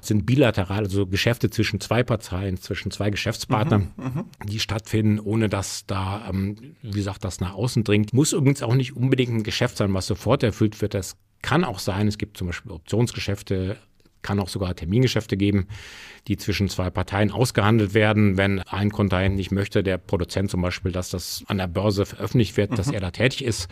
sind 0.01 0.25
bilateral, 0.25 0.83
also 0.83 1.05
Geschäfte 1.07 1.50
zwischen 1.50 1.79
zwei 1.79 2.03
Parteien, 2.03 2.57
zwischen 2.57 2.91
zwei 2.91 3.09
Geschäftspartnern, 3.09 3.91
mhm, 3.95 4.03
mhm, 4.03 4.25
die 4.47 4.59
stattfinden, 4.59 5.19
ohne 5.19 5.50
dass 5.50 5.85
da, 5.85 6.27
ähm, 6.29 6.75
wie 6.81 6.91
gesagt, 6.91 7.23
das 7.23 7.39
nach 7.39 7.53
außen 7.53 7.83
dringt. 7.83 8.13
Muss 8.13 8.33
übrigens 8.33 8.63
auch 8.63 8.75
nicht 8.75 8.95
unbedingt 8.95 9.31
ein 9.31 9.43
Geschäft 9.43 9.77
sein, 9.77 9.93
was 9.93 10.07
sofort 10.07 10.43
erfüllt 10.43 10.81
wird. 10.81 10.93
Das 10.93 11.15
kann 11.41 11.63
auch 11.63 11.79
sein, 11.79 12.07
es 12.07 12.17
gibt 12.17 12.38
zum 12.38 12.47
Beispiel 12.47 12.71
Optionsgeschäfte, 12.71 13.77
kann 14.24 14.39
auch 14.39 14.50
sogar 14.50 14.75
Termingeschäfte 14.75 15.38
geben, 15.38 15.68
die 16.27 16.38
zwischen 16.38 16.70
zwei 16.70 16.89
Parteien 16.89 17.32
ausgehandelt 17.32 17.94
werden, 17.94 18.38
wenn 18.38 18.60
ein 18.62 18.92
Kontrahent 18.92 19.36
nicht 19.36 19.51
möchte, 19.51 19.84
der 19.84 19.98
Produzent 19.98 20.50
zum 20.50 20.62
Beispiel, 20.62 20.92
dass 20.92 21.10
das 21.10 21.44
an 21.48 21.58
der 21.58 21.68
Börse 21.68 22.06
veröffentlicht 22.06 22.58
wird, 22.58 22.72
mhm. 22.72 22.75
dass 22.75 22.89
er 22.89 23.00
da 23.00 23.12
tätig 23.12 23.44
ist. 23.44 23.70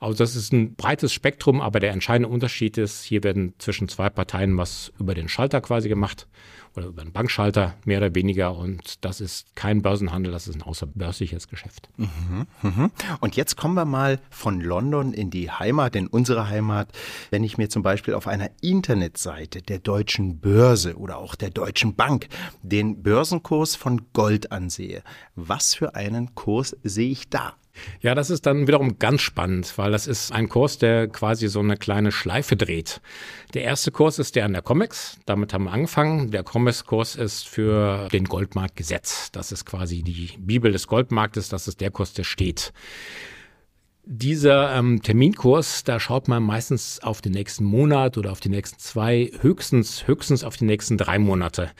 Also 0.00 0.16
das 0.18 0.36
ist 0.36 0.52
ein 0.52 0.74
breites 0.74 1.12
Spektrum, 1.12 1.60
aber 1.60 1.80
der 1.80 1.92
entscheidende 1.92 2.28
Unterschied 2.28 2.78
ist, 2.78 3.02
hier 3.02 3.24
werden 3.24 3.54
zwischen 3.58 3.88
zwei 3.88 4.10
Parteien 4.10 4.56
was 4.56 4.92
über 4.98 5.14
den 5.14 5.28
Schalter 5.28 5.60
quasi 5.60 5.88
gemacht 5.88 6.28
oder 6.76 6.86
über 6.86 7.02
einen 7.02 7.12
Bankschalter 7.12 7.74
mehr 7.84 7.98
oder 7.98 8.14
weniger. 8.14 8.56
Und 8.56 9.04
das 9.04 9.20
ist 9.20 9.54
kein 9.54 9.82
Börsenhandel, 9.82 10.32
das 10.32 10.48
ist 10.48 10.56
ein 10.56 10.62
außerbörsliches 10.62 11.48
Geschäft. 11.48 11.88
Mhm, 11.96 12.46
mhm. 12.62 12.90
Und 13.20 13.36
jetzt 13.36 13.56
kommen 13.56 13.74
wir 13.74 13.84
mal 13.84 14.18
von 14.30 14.60
London 14.60 15.12
in 15.12 15.30
die 15.30 15.50
Heimat, 15.50 15.96
in 15.96 16.06
unsere 16.06 16.48
Heimat. 16.48 16.88
Wenn 17.30 17.44
ich 17.44 17.58
mir 17.58 17.68
zum 17.68 17.82
Beispiel 17.82 18.14
auf 18.14 18.26
einer 18.26 18.50
Internetseite 18.60 19.62
der 19.62 19.78
deutschen 19.78 20.40
Börse 20.40 20.96
oder 20.96 21.18
auch 21.18 21.34
der 21.34 21.50
Deutschen 21.50 21.94
Bank 21.94 22.28
den 22.62 23.02
Börsenkurs 23.02 23.76
von 23.76 24.02
Gold 24.12 24.52
ansehe, 24.52 25.02
was 25.34 25.74
für 25.74 25.94
einen 25.94 26.34
Kurs 26.34 26.76
sehe 26.82 27.10
ich 27.10 27.28
da? 27.28 27.54
Ja, 28.00 28.14
das 28.14 28.30
ist 28.30 28.46
dann 28.46 28.66
wiederum 28.66 28.98
ganz 28.98 29.22
spannend, 29.22 29.76
weil 29.76 29.90
das 29.90 30.06
ist 30.06 30.32
ein 30.32 30.48
Kurs, 30.48 30.78
der 30.78 31.08
quasi 31.08 31.48
so 31.48 31.60
eine 31.60 31.76
kleine 31.76 32.12
Schleife 32.12 32.56
dreht. 32.56 33.00
Der 33.54 33.62
erste 33.62 33.90
Kurs 33.90 34.18
ist 34.18 34.36
der 34.36 34.44
an 34.44 34.52
der 34.52 34.62
COMEX. 34.62 35.18
Damit 35.26 35.52
haben 35.52 35.64
wir 35.64 35.72
angefangen. 35.72 36.30
Der 36.30 36.42
COMEX-Kurs 36.42 37.16
ist 37.16 37.48
für 37.48 38.08
den 38.12 38.24
Goldmarkt 38.24 38.76
gesetzt. 38.76 39.36
Das 39.36 39.52
ist 39.52 39.64
quasi 39.64 40.02
die 40.02 40.30
Bibel 40.38 40.72
des 40.72 40.86
Goldmarktes. 40.86 41.48
Das 41.48 41.68
ist 41.68 41.80
der 41.80 41.90
Kurs, 41.90 42.12
der 42.12 42.24
steht. 42.24 42.72
Dieser 44.06 44.76
ähm, 44.76 45.00
Terminkurs, 45.02 45.82
da 45.82 45.98
schaut 45.98 46.28
man 46.28 46.42
meistens 46.42 47.02
auf 47.02 47.22
den 47.22 47.32
nächsten 47.32 47.64
Monat 47.64 48.18
oder 48.18 48.32
auf 48.32 48.40
die 48.40 48.50
nächsten 48.50 48.78
zwei, 48.78 49.30
höchstens, 49.40 50.06
höchstens 50.06 50.44
auf 50.44 50.58
die 50.58 50.66
nächsten 50.66 50.98
drei 50.98 51.18
Monate. 51.18 51.70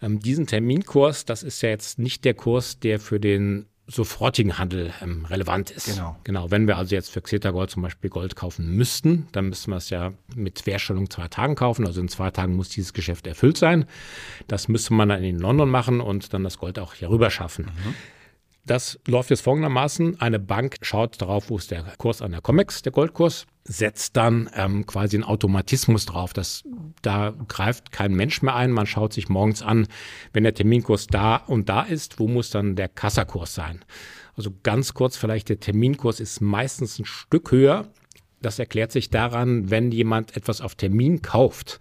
Ähm, 0.00 0.20
diesen 0.20 0.46
Terminkurs, 0.46 1.24
das 1.24 1.42
ist 1.42 1.60
ja 1.60 1.70
jetzt 1.70 1.98
nicht 1.98 2.24
der 2.24 2.34
Kurs, 2.34 2.78
der 2.78 3.00
für 3.00 3.18
den 3.18 3.66
sofortigen 3.94 4.58
Handel 4.58 4.92
ähm, 5.02 5.24
relevant 5.26 5.70
ist. 5.70 5.86
Genau. 5.86 6.16
Genau. 6.24 6.50
Wenn 6.50 6.66
wir 6.66 6.76
also 6.76 6.94
jetzt 6.94 7.10
für 7.10 7.20
Xeta 7.20 7.50
Gold 7.50 7.70
zum 7.70 7.82
Beispiel 7.82 8.10
Gold 8.10 8.36
kaufen 8.36 8.74
müssten, 8.74 9.28
dann 9.32 9.48
müssten 9.48 9.70
wir 9.70 9.76
es 9.76 9.90
ja 9.90 10.12
mit 10.34 10.66
Wertstellung 10.66 11.10
zwei 11.10 11.28
Tagen 11.28 11.54
kaufen. 11.54 11.86
Also 11.86 12.00
in 12.00 12.08
zwei 12.08 12.30
Tagen 12.30 12.56
muss 12.56 12.68
dieses 12.68 12.92
Geschäft 12.92 13.26
erfüllt 13.26 13.56
sein. 13.56 13.86
Das 14.48 14.68
müsste 14.68 14.94
man 14.94 15.08
dann 15.08 15.22
in 15.22 15.38
London 15.38 15.70
machen 15.70 16.00
und 16.00 16.32
dann 16.32 16.44
das 16.44 16.58
Gold 16.58 16.78
auch 16.78 16.94
hier 16.94 17.10
rüber 17.10 17.30
schaffen. 17.30 17.66
Mhm. 17.66 17.94
Das 18.64 18.98
läuft 19.08 19.30
jetzt 19.30 19.42
folgendermaßen. 19.42 20.20
Eine 20.20 20.38
Bank 20.38 20.76
schaut 20.82 21.20
darauf, 21.20 21.50
wo 21.50 21.58
ist 21.58 21.72
der 21.72 21.82
Kurs 21.98 22.22
an 22.22 22.30
der 22.30 22.40
COMEX, 22.40 22.82
der 22.82 22.92
Goldkurs, 22.92 23.46
setzt 23.64 24.16
dann 24.16 24.48
ähm, 24.54 24.86
quasi 24.86 25.16
einen 25.16 25.24
Automatismus 25.24 26.06
drauf. 26.06 26.32
Das, 26.32 26.62
da 27.02 27.34
greift 27.48 27.90
kein 27.90 28.14
Mensch 28.14 28.40
mehr 28.42 28.54
ein. 28.54 28.70
Man 28.70 28.86
schaut 28.86 29.12
sich 29.12 29.28
morgens 29.28 29.62
an, 29.62 29.88
wenn 30.32 30.44
der 30.44 30.54
Terminkurs 30.54 31.08
da 31.08 31.36
und 31.36 31.68
da 31.68 31.82
ist, 31.82 32.20
wo 32.20 32.28
muss 32.28 32.50
dann 32.50 32.76
der 32.76 32.88
Kassakurs 32.88 33.54
sein? 33.54 33.84
Also 34.36 34.52
ganz 34.62 34.94
kurz 34.94 35.16
vielleicht, 35.16 35.48
der 35.48 35.58
Terminkurs 35.58 36.20
ist 36.20 36.40
meistens 36.40 36.98
ein 37.00 37.04
Stück 37.04 37.50
höher. 37.50 37.88
Das 38.42 38.58
erklärt 38.58 38.92
sich 38.92 39.10
daran, 39.10 39.70
wenn 39.70 39.90
jemand 39.90 40.36
etwas 40.36 40.60
auf 40.60 40.74
Termin 40.74 41.22
kauft 41.22 41.80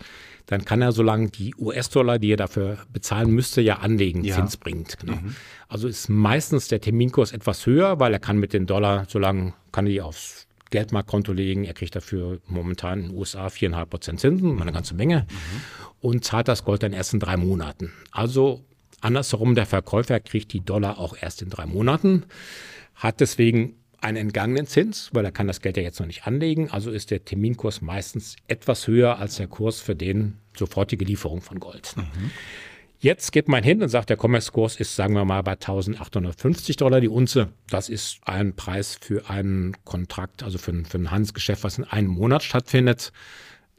dann 0.51 0.65
kann 0.65 0.81
er, 0.81 0.91
solange 0.91 1.29
die 1.29 1.55
US-Dollar, 1.55 2.19
die 2.19 2.33
er 2.33 2.37
dafür 2.37 2.79
bezahlen 2.91 3.31
müsste, 3.31 3.61
ja 3.61 3.77
anlegen, 3.77 4.25
ja. 4.25 4.35
Zins 4.35 4.57
bringt. 4.57 4.99
Genau. 4.99 5.13
Mhm. 5.13 5.33
Also 5.69 5.87
ist 5.87 6.09
meistens 6.09 6.67
der 6.67 6.81
Terminkurs 6.81 7.31
etwas 7.31 7.65
höher, 7.65 8.01
weil 8.01 8.11
er 8.11 8.19
kann 8.19 8.37
mit 8.37 8.51
den 8.51 8.65
Dollar, 8.65 9.05
solange 9.07 9.53
kann 9.71 9.85
er 9.85 9.91
die 9.91 10.01
aufs 10.01 10.47
Geldmarktkonto 10.69 11.31
legen. 11.31 11.63
Er 11.63 11.73
kriegt 11.73 11.95
dafür 11.95 12.41
momentan 12.47 12.99
in 12.99 13.09
den 13.09 13.17
USA 13.17 13.47
4,5 13.47 13.85
Prozent 13.85 14.19
Zinsen, 14.19 14.61
eine 14.61 14.73
ganze 14.73 14.93
Menge, 14.93 15.25
mhm. 15.29 15.61
und 16.01 16.25
zahlt 16.25 16.49
das 16.49 16.65
Gold 16.65 16.83
dann 16.83 16.91
erst 16.91 17.13
in 17.13 17.21
drei 17.21 17.37
Monaten. 17.37 17.93
Also 18.11 18.65
andersherum, 18.99 19.55
der 19.55 19.65
Verkäufer 19.65 20.19
kriegt 20.19 20.51
die 20.51 20.65
Dollar 20.65 20.99
auch 20.99 21.15
erst 21.17 21.41
in 21.41 21.49
drei 21.49 21.65
Monaten, 21.65 22.23
hat 22.95 23.21
deswegen 23.21 23.75
einen 24.01 24.17
entgangenen 24.17 24.67
Zins, 24.67 25.09
weil 25.13 25.23
er 25.23 25.31
kann 25.31 25.47
das 25.47 25.61
Geld 25.61 25.77
ja 25.77 25.83
jetzt 25.83 25.99
noch 25.99 26.07
nicht 26.07 26.27
anlegen. 26.27 26.69
Also 26.69 26.91
ist 26.91 27.11
der 27.11 27.23
Terminkurs 27.23 27.81
meistens 27.81 28.35
etwas 28.47 28.87
höher 28.87 29.19
als 29.19 29.37
der 29.37 29.47
Kurs 29.47 29.79
für 29.79 29.95
den 29.95 30.37
sofortige 30.57 31.05
Lieferung 31.05 31.41
von 31.41 31.59
Gold. 31.59 31.95
Mhm. 31.95 32.31
Jetzt 32.99 33.31
geht 33.31 33.47
man 33.47 33.63
hin 33.63 33.81
und 33.81 33.89
sagt, 33.89 34.11
der 34.11 34.17
Commerce-Kurs 34.17 34.75
ist, 34.75 34.95
sagen 34.95 35.15
wir 35.15 35.25
mal, 35.25 35.41
bei 35.41 35.53
1850 35.53 36.75
Dollar 36.75 37.01
die 37.01 37.09
Unze. 37.09 37.49
Das 37.67 37.89
ist 37.89 38.19
ein 38.25 38.55
Preis 38.55 38.95
für 39.01 39.27
einen 39.27 39.75
Kontrakt, 39.85 40.43
also 40.43 40.59
für 40.59 40.71
ein, 40.71 40.85
für 40.85 40.99
ein 40.99 41.09
Handelsgeschäft, 41.09 41.63
was 41.63 41.79
in 41.79 41.83
einem 41.85 42.09
Monat 42.09 42.43
stattfindet 42.43 43.11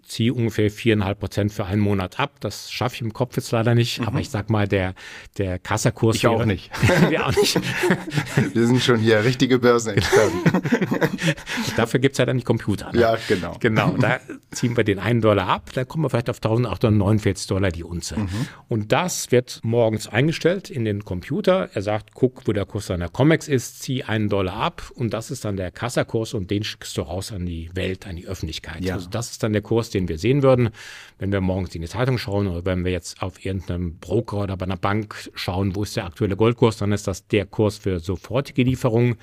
ziehe 0.02 0.32
ungefähr 0.34 0.70
viereinhalb 0.70 1.20
Prozent 1.20 1.52
für 1.52 1.64
einen 1.64 1.80
Monat 1.80 2.20
ab. 2.20 2.32
Das 2.40 2.70
schaffe 2.70 2.96
ich 2.96 3.00
im 3.02 3.12
Kopf 3.12 3.36
jetzt 3.36 3.50
leider 3.52 3.74
nicht, 3.74 4.00
mhm. 4.00 4.08
aber 4.08 4.20
ich 4.20 4.30
sag 4.30 4.50
mal, 4.50 4.68
der, 4.68 4.94
der 5.38 5.58
Kassakurs. 5.58 6.16
Ich 6.16 6.26
auch 6.26 6.44
nicht. 6.44 6.70
wir 7.08 7.26
auch 7.26 7.34
nicht. 7.34 7.58
wir 8.54 8.66
sind 8.66 8.82
schon 8.82 8.98
hier 8.98 9.24
richtige 9.24 9.58
Börsenexperten. 9.58 10.40
Dafür 11.76 12.00
gibt's 12.00 12.18
ja 12.18 12.26
dann 12.26 12.38
die 12.38 12.44
Computer. 12.44 12.92
Ne? 12.92 13.00
Ja, 13.00 13.16
genau. 13.28 13.56
Genau, 13.60 13.96
da 13.96 14.20
ziehen 14.50 14.76
wir 14.76 14.84
den 14.84 14.98
einen 14.98 15.20
Dollar 15.20 15.48
ab, 15.48 15.70
dann 15.74 15.86
kommen 15.86 16.04
wir 16.04 16.10
vielleicht 16.10 16.30
auf 16.30 16.36
1849 16.36 17.46
Dollar 17.46 17.70
die 17.70 17.84
Unze. 17.84 18.18
Mhm. 18.18 18.28
Und 18.68 18.92
das 18.92 19.30
wird 19.32 19.60
morgens 19.62 20.08
eingestellt 20.08 20.70
in 20.70 20.84
den 20.84 21.04
Computer. 21.04 21.70
Er 21.72 21.82
sagt, 21.82 22.14
guck, 22.14 22.46
wo 22.46 22.52
der 22.52 22.66
Kurs 22.66 22.86
der 22.86 23.08
Comex 23.08 23.48
ist, 23.48 23.82
zieh 23.82 24.02
einen 24.02 24.28
Dollar 24.28 24.56
ab 24.56 24.90
und 24.94 25.12
das 25.14 25.30
ist 25.30 25.44
dann 25.44 25.56
der 25.56 25.70
Kassakurs 25.70 26.34
und 26.34 26.50
den 26.50 26.64
schickst 26.64 26.96
du 26.96 27.02
raus 27.02 27.32
an 27.32 27.46
die 27.46 27.70
Welt, 27.74 28.06
an 28.06 28.16
die 28.16 28.26
Öffentlichkeit. 28.26 28.84
Ja. 28.84 28.94
Also 28.94 29.08
das 29.08 29.30
ist 29.30 29.42
dann 29.42 29.52
der 29.52 29.62
Kurs, 29.62 29.90
den 29.94 30.08
wir 30.08 30.18
sehen 30.18 30.42
würden, 30.42 30.70
wenn 31.18 31.32
wir 31.32 31.40
morgens 31.40 31.74
in 31.74 31.82
die 31.82 31.88
Zeitung 31.88 32.18
schauen 32.18 32.46
oder 32.46 32.64
wenn 32.64 32.84
wir 32.84 32.92
jetzt 32.92 33.22
auf 33.22 33.44
irgendeinem 33.44 33.98
Broker 33.98 34.38
oder 34.38 34.56
bei 34.56 34.64
einer 34.66 34.76
Bank 34.76 35.30
schauen, 35.34 35.74
wo 35.74 35.82
ist 35.82 35.96
der 35.96 36.06
aktuelle 36.06 36.36
Goldkurs, 36.36 36.78
dann 36.78 36.92
ist 36.92 37.06
das 37.06 37.26
der 37.28 37.46
Kurs 37.46 37.78
für 37.78 38.00
sofortige 38.00 38.62
Lieferungen. 38.62 39.16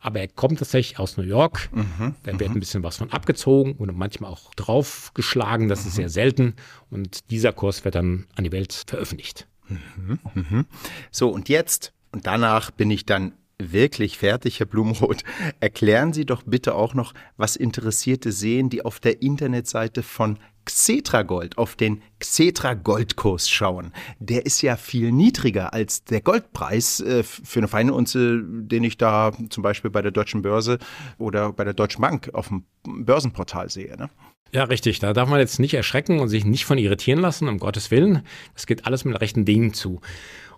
Aber 0.00 0.20
er 0.20 0.28
kommt 0.28 0.58
tatsächlich 0.58 0.98
aus 0.98 1.16
New 1.16 1.22
York. 1.24 1.70
Mhm, 1.72 2.14
da 2.24 2.38
wird 2.38 2.50
mhm. 2.50 2.56
ein 2.56 2.60
bisschen 2.60 2.82
was 2.82 2.98
von 2.98 3.10
abgezogen 3.10 3.72
und 3.72 3.96
manchmal 3.96 4.30
auch 4.30 4.52
draufgeschlagen. 4.54 5.68
Das 5.68 5.82
mhm. 5.82 5.88
ist 5.88 5.94
sehr 5.94 6.08
selten. 6.10 6.54
Und 6.90 7.30
dieser 7.30 7.52
Kurs 7.52 7.86
wird 7.86 7.94
dann 7.94 8.26
an 8.36 8.44
die 8.44 8.52
Welt 8.52 8.84
veröffentlicht. 8.86 9.46
Mhm, 9.68 10.18
mhm. 10.34 10.66
So, 11.10 11.30
und 11.30 11.48
jetzt, 11.48 11.94
und 12.12 12.26
danach 12.26 12.70
bin 12.70 12.90
ich 12.90 13.06
dann 13.06 13.32
wirklich 13.58 14.18
fertig, 14.18 14.60
Herr 14.60 14.66
Blumroth. 14.66 15.24
Erklären 15.60 16.12
Sie 16.12 16.26
doch 16.26 16.42
bitte 16.44 16.74
auch 16.74 16.94
noch, 16.94 17.14
was 17.36 17.56
Interessierte 17.56 18.32
sehen, 18.32 18.70
die 18.70 18.84
auf 18.84 19.00
der 19.00 19.22
Internetseite 19.22 20.02
von 20.02 20.38
Xetra 20.64 21.22
Gold 21.22 21.58
auf 21.58 21.76
den 21.76 22.02
Xetra 22.20 22.74
Goldkurs 22.74 23.50
schauen. 23.50 23.92
Der 24.18 24.46
ist 24.46 24.62
ja 24.62 24.76
viel 24.76 25.12
niedriger 25.12 25.74
als 25.74 26.04
der 26.04 26.20
Goldpreis 26.20 27.00
äh, 27.00 27.22
für 27.22 27.60
eine 27.60 27.68
feine 27.68 27.92
Unze, 27.92 28.42
den 28.42 28.84
ich 28.84 28.96
da 28.96 29.32
zum 29.50 29.62
Beispiel 29.62 29.90
bei 29.90 30.02
der 30.02 30.10
Deutschen 30.10 30.42
Börse 30.42 30.78
oder 31.18 31.52
bei 31.52 31.64
der 31.64 31.74
Deutschen 31.74 32.00
Bank 32.00 32.30
auf 32.32 32.48
dem 32.48 32.64
Börsenportal 32.82 33.68
sehe. 33.68 33.96
Ne? 33.96 34.08
Ja, 34.52 34.64
richtig. 34.64 35.00
Da 35.00 35.12
darf 35.12 35.28
man 35.28 35.40
jetzt 35.40 35.58
nicht 35.58 35.74
erschrecken 35.74 36.20
und 36.20 36.28
sich 36.28 36.44
nicht 36.44 36.64
von 36.64 36.78
irritieren 36.78 37.18
lassen, 37.18 37.48
um 37.48 37.58
Gottes 37.58 37.90
Willen. 37.90 38.22
Es 38.54 38.66
geht 38.66 38.86
alles 38.86 39.04
mit 39.04 39.20
rechten 39.20 39.44
Dingen 39.44 39.74
zu. 39.74 40.00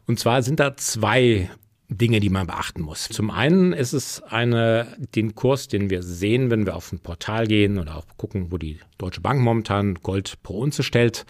Und 0.07 0.21
zwar 0.21 0.43
sind 0.43 0.61
da 0.61 0.77
zwei 0.77 1.51
Dinge, 1.89 2.21
die 2.21 2.31
man 2.31 2.47
beachten 2.47 2.83
muss. 2.83 3.09
Zum 3.09 3.31
einen 3.31 3.73
ist 3.73 3.93
es 3.93 4.23
eine, 4.23 4.97
den 5.15 5.35
Kurs, 5.35 5.69
den 5.69 5.89
wir 5.89 6.03
sehen, 6.03 6.51
wenn 6.51 6.67
wir 6.67 6.75
auf 6.75 6.93
ein 6.93 6.99
Portal 6.99 7.47
gehen 7.47 7.79
oder 7.79 7.97
auch 7.97 8.07
gucken, 8.17 8.51
wo 8.51 8.59
die 8.59 8.81
Deutsche 8.99 9.21
Bank 9.21 9.41
momentan 9.41 9.95
Gold 9.95 10.43
pro 10.43 10.59
Unze 10.59 10.83
stellt. 10.83 11.27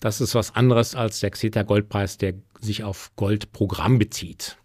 Das 0.00 0.20
ist 0.20 0.34
was 0.34 0.54
anderes 0.54 0.94
als 0.94 1.20
der 1.20 1.30
Xeta 1.30 1.62
Goldpreis, 1.62 2.16
der 2.16 2.34
sich 2.60 2.84
auf 2.84 3.10
Goldprogramm 3.16 3.98
bezieht. 3.98 4.56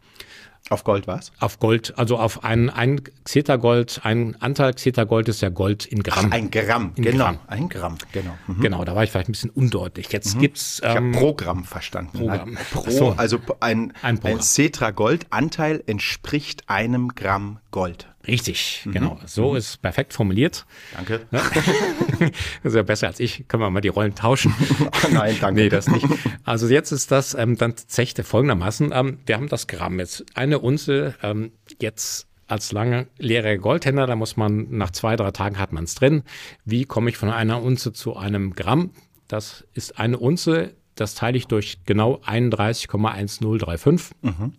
Auf 0.70 0.86
Gold 0.86 1.08
was? 1.08 1.32
Auf 1.40 1.60
Gold, 1.60 1.94
also 1.98 2.18
auf 2.18 2.46
ein, 2.46 2.70
ein 2.70 3.02
Xeta-Gold, 3.26 4.02
ein 4.04 4.38
Anteil 4.42 4.74
Xeta-Gold 4.74 5.28
ist 5.28 5.42
ja 5.42 5.50
Gold 5.50 5.86
in 5.86 6.04
Gramm. 6.04 6.28
Ach, 6.30 6.34
ein 6.34 6.52
Gramm, 6.52 6.94
In 6.96 7.04
genau. 7.04 7.26
Gramm. 7.26 7.40
Ein 7.48 7.70
Gramm, 7.70 7.98
genau. 8.14 8.38
Mhm. 8.48 8.62
Genau, 8.62 8.86
da 8.86 8.96
war 8.96 9.04
ich 9.04 9.12
vielleicht 9.12 9.28
ein 9.28 9.34
bisschen 9.34 9.50
undeutlich. 9.50 10.10
Jetzt 10.14 10.40
gibt's 10.40 10.80
Ich 10.82 10.88
habe 10.88 11.00
ähm, 11.00 11.12
pro 11.12 11.34
Gramm 11.34 11.66
verstanden. 11.66 12.18
pro 12.18 12.28
Nein, 12.28 12.38
Gramm. 12.38 12.58
Pro, 12.72 12.90
so. 12.90 13.10
also 13.18 13.40
ein, 13.60 13.92
Ein 14.02 14.24
ein. 14.24 14.40
Cetra 14.40 14.92
Gold 14.92 15.28
Anteil 15.32 15.84
entspricht 15.86 16.70
einem 16.70 17.10
Gramm 17.10 17.60
Gold. 17.72 18.08
Richtig, 18.28 18.82
Mhm. 18.86 18.92
genau. 18.92 19.20
So 19.26 19.56
ist 19.56 19.82
perfekt 19.82 20.14
formuliert. 20.14 20.66
Danke. 20.96 21.26
Das 21.32 21.44
ist 22.64 22.76
ja 22.76 22.84
besser 22.84 23.08
als 23.08 23.20
ich. 23.20 23.48
Können 23.48 23.62
wir 23.64 23.70
mal 23.70 23.82
die 23.82 23.88
Rollen 23.90 24.16
tauschen? 24.16 24.54
Nein, 25.12 25.38
danke. 25.42 25.62
Nee, 25.62 25.70
das 25.70 25.88
nicht. 25.88 26.06
Also 26.44 26.68
jetzt 26.68 26.92
ist 26.92 27.12
das 27.12 27.34
ähm, 27.34 27.58
dann 27.58 27.76
tatsächlich 27.76 28.26
folgendermaßen. 28.26 28.92
Ähm, 28.94 29.20
wir 29.26 29.36
haben 29.36 29.50
das 29.50 29.68
Gramm 29.68 30.00
jetzt. 30.00 30.26
Eine 30.36 30.60
Unze 30.60 31.16
ähm, 31.24 31.52
jetzt 31.82 32.28
als 32.48 32.72
lange 32.72 33.08
leere 33.18 33.58
Goldhändler, 33.58 34.06
da 34.06 34.16
muss 34.16 34.36
man 34.38 34.68
nach 34.70 34.92
zwei, 34.92 35.16
drei 35.16 35.32
Tagen 35.32 35.58
hat 35.58 35.72
man 35.72 35.86
es 35.86 35.96
drin. 35.96 36.24
Wie 36.66 36.84
komme 36.86 37.10
ich 37.10 37.18
von 37.18 37.30
einer 37.32 37.62
Unze 37.64 37.94
zu 37.94 38.16
einem 38.18 38.54
Gramm? 38.54 38.92
Das 39.28 39.64
ist 39.74 39.98
eine 39.98 40.20
Unze, 40.20 40.74
das 40.96 41.16
teile 41.16 41.38
ich 41.38 41.48
durch 41.48 41.80
genau 41.86 42.22
31,1035 42.26 44.12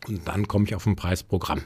und 0.09 0.27
dann 0.27 0.49
komme 0.49 0.65
ich 0.67 0.75
auf 0.75 0.85
den 0.85 0.97
Preis 0.97 1.23
pro 1.23 1.39
Gramm. 1.39 1.61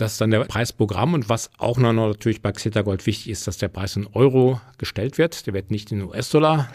Das 0.00 0.12
ist 0.12 0.20
dann 0.22 0.30
der 0.30 0.44
Preis 0.44 0.72
pro 0.72 0.86
Gramm 0.86 1.12
und 1.12 1.28
was 1.28 1.50
auch 1.58 1.76
noch 1.76 1.92
natürlich 1.92 2.40
bei 2.40 2.52
Xeta 2.52 2.80
Gold 2.80 3.04
wichtig 3.04 3.28
ist, 3.28 3.46
dass 3.46 3.58
der 3.58 3.68
Preis 3.68 3.96
in 3.96 4.06
Euro 4.06 4.58
gestellt 4.78 5.18
wird. 5.18 5.46
Der 5.46 5.52
wird 5.52 5.70
nicht 5.70 5.92
in 5.92 6.00
US-Dollar 6.02 6.70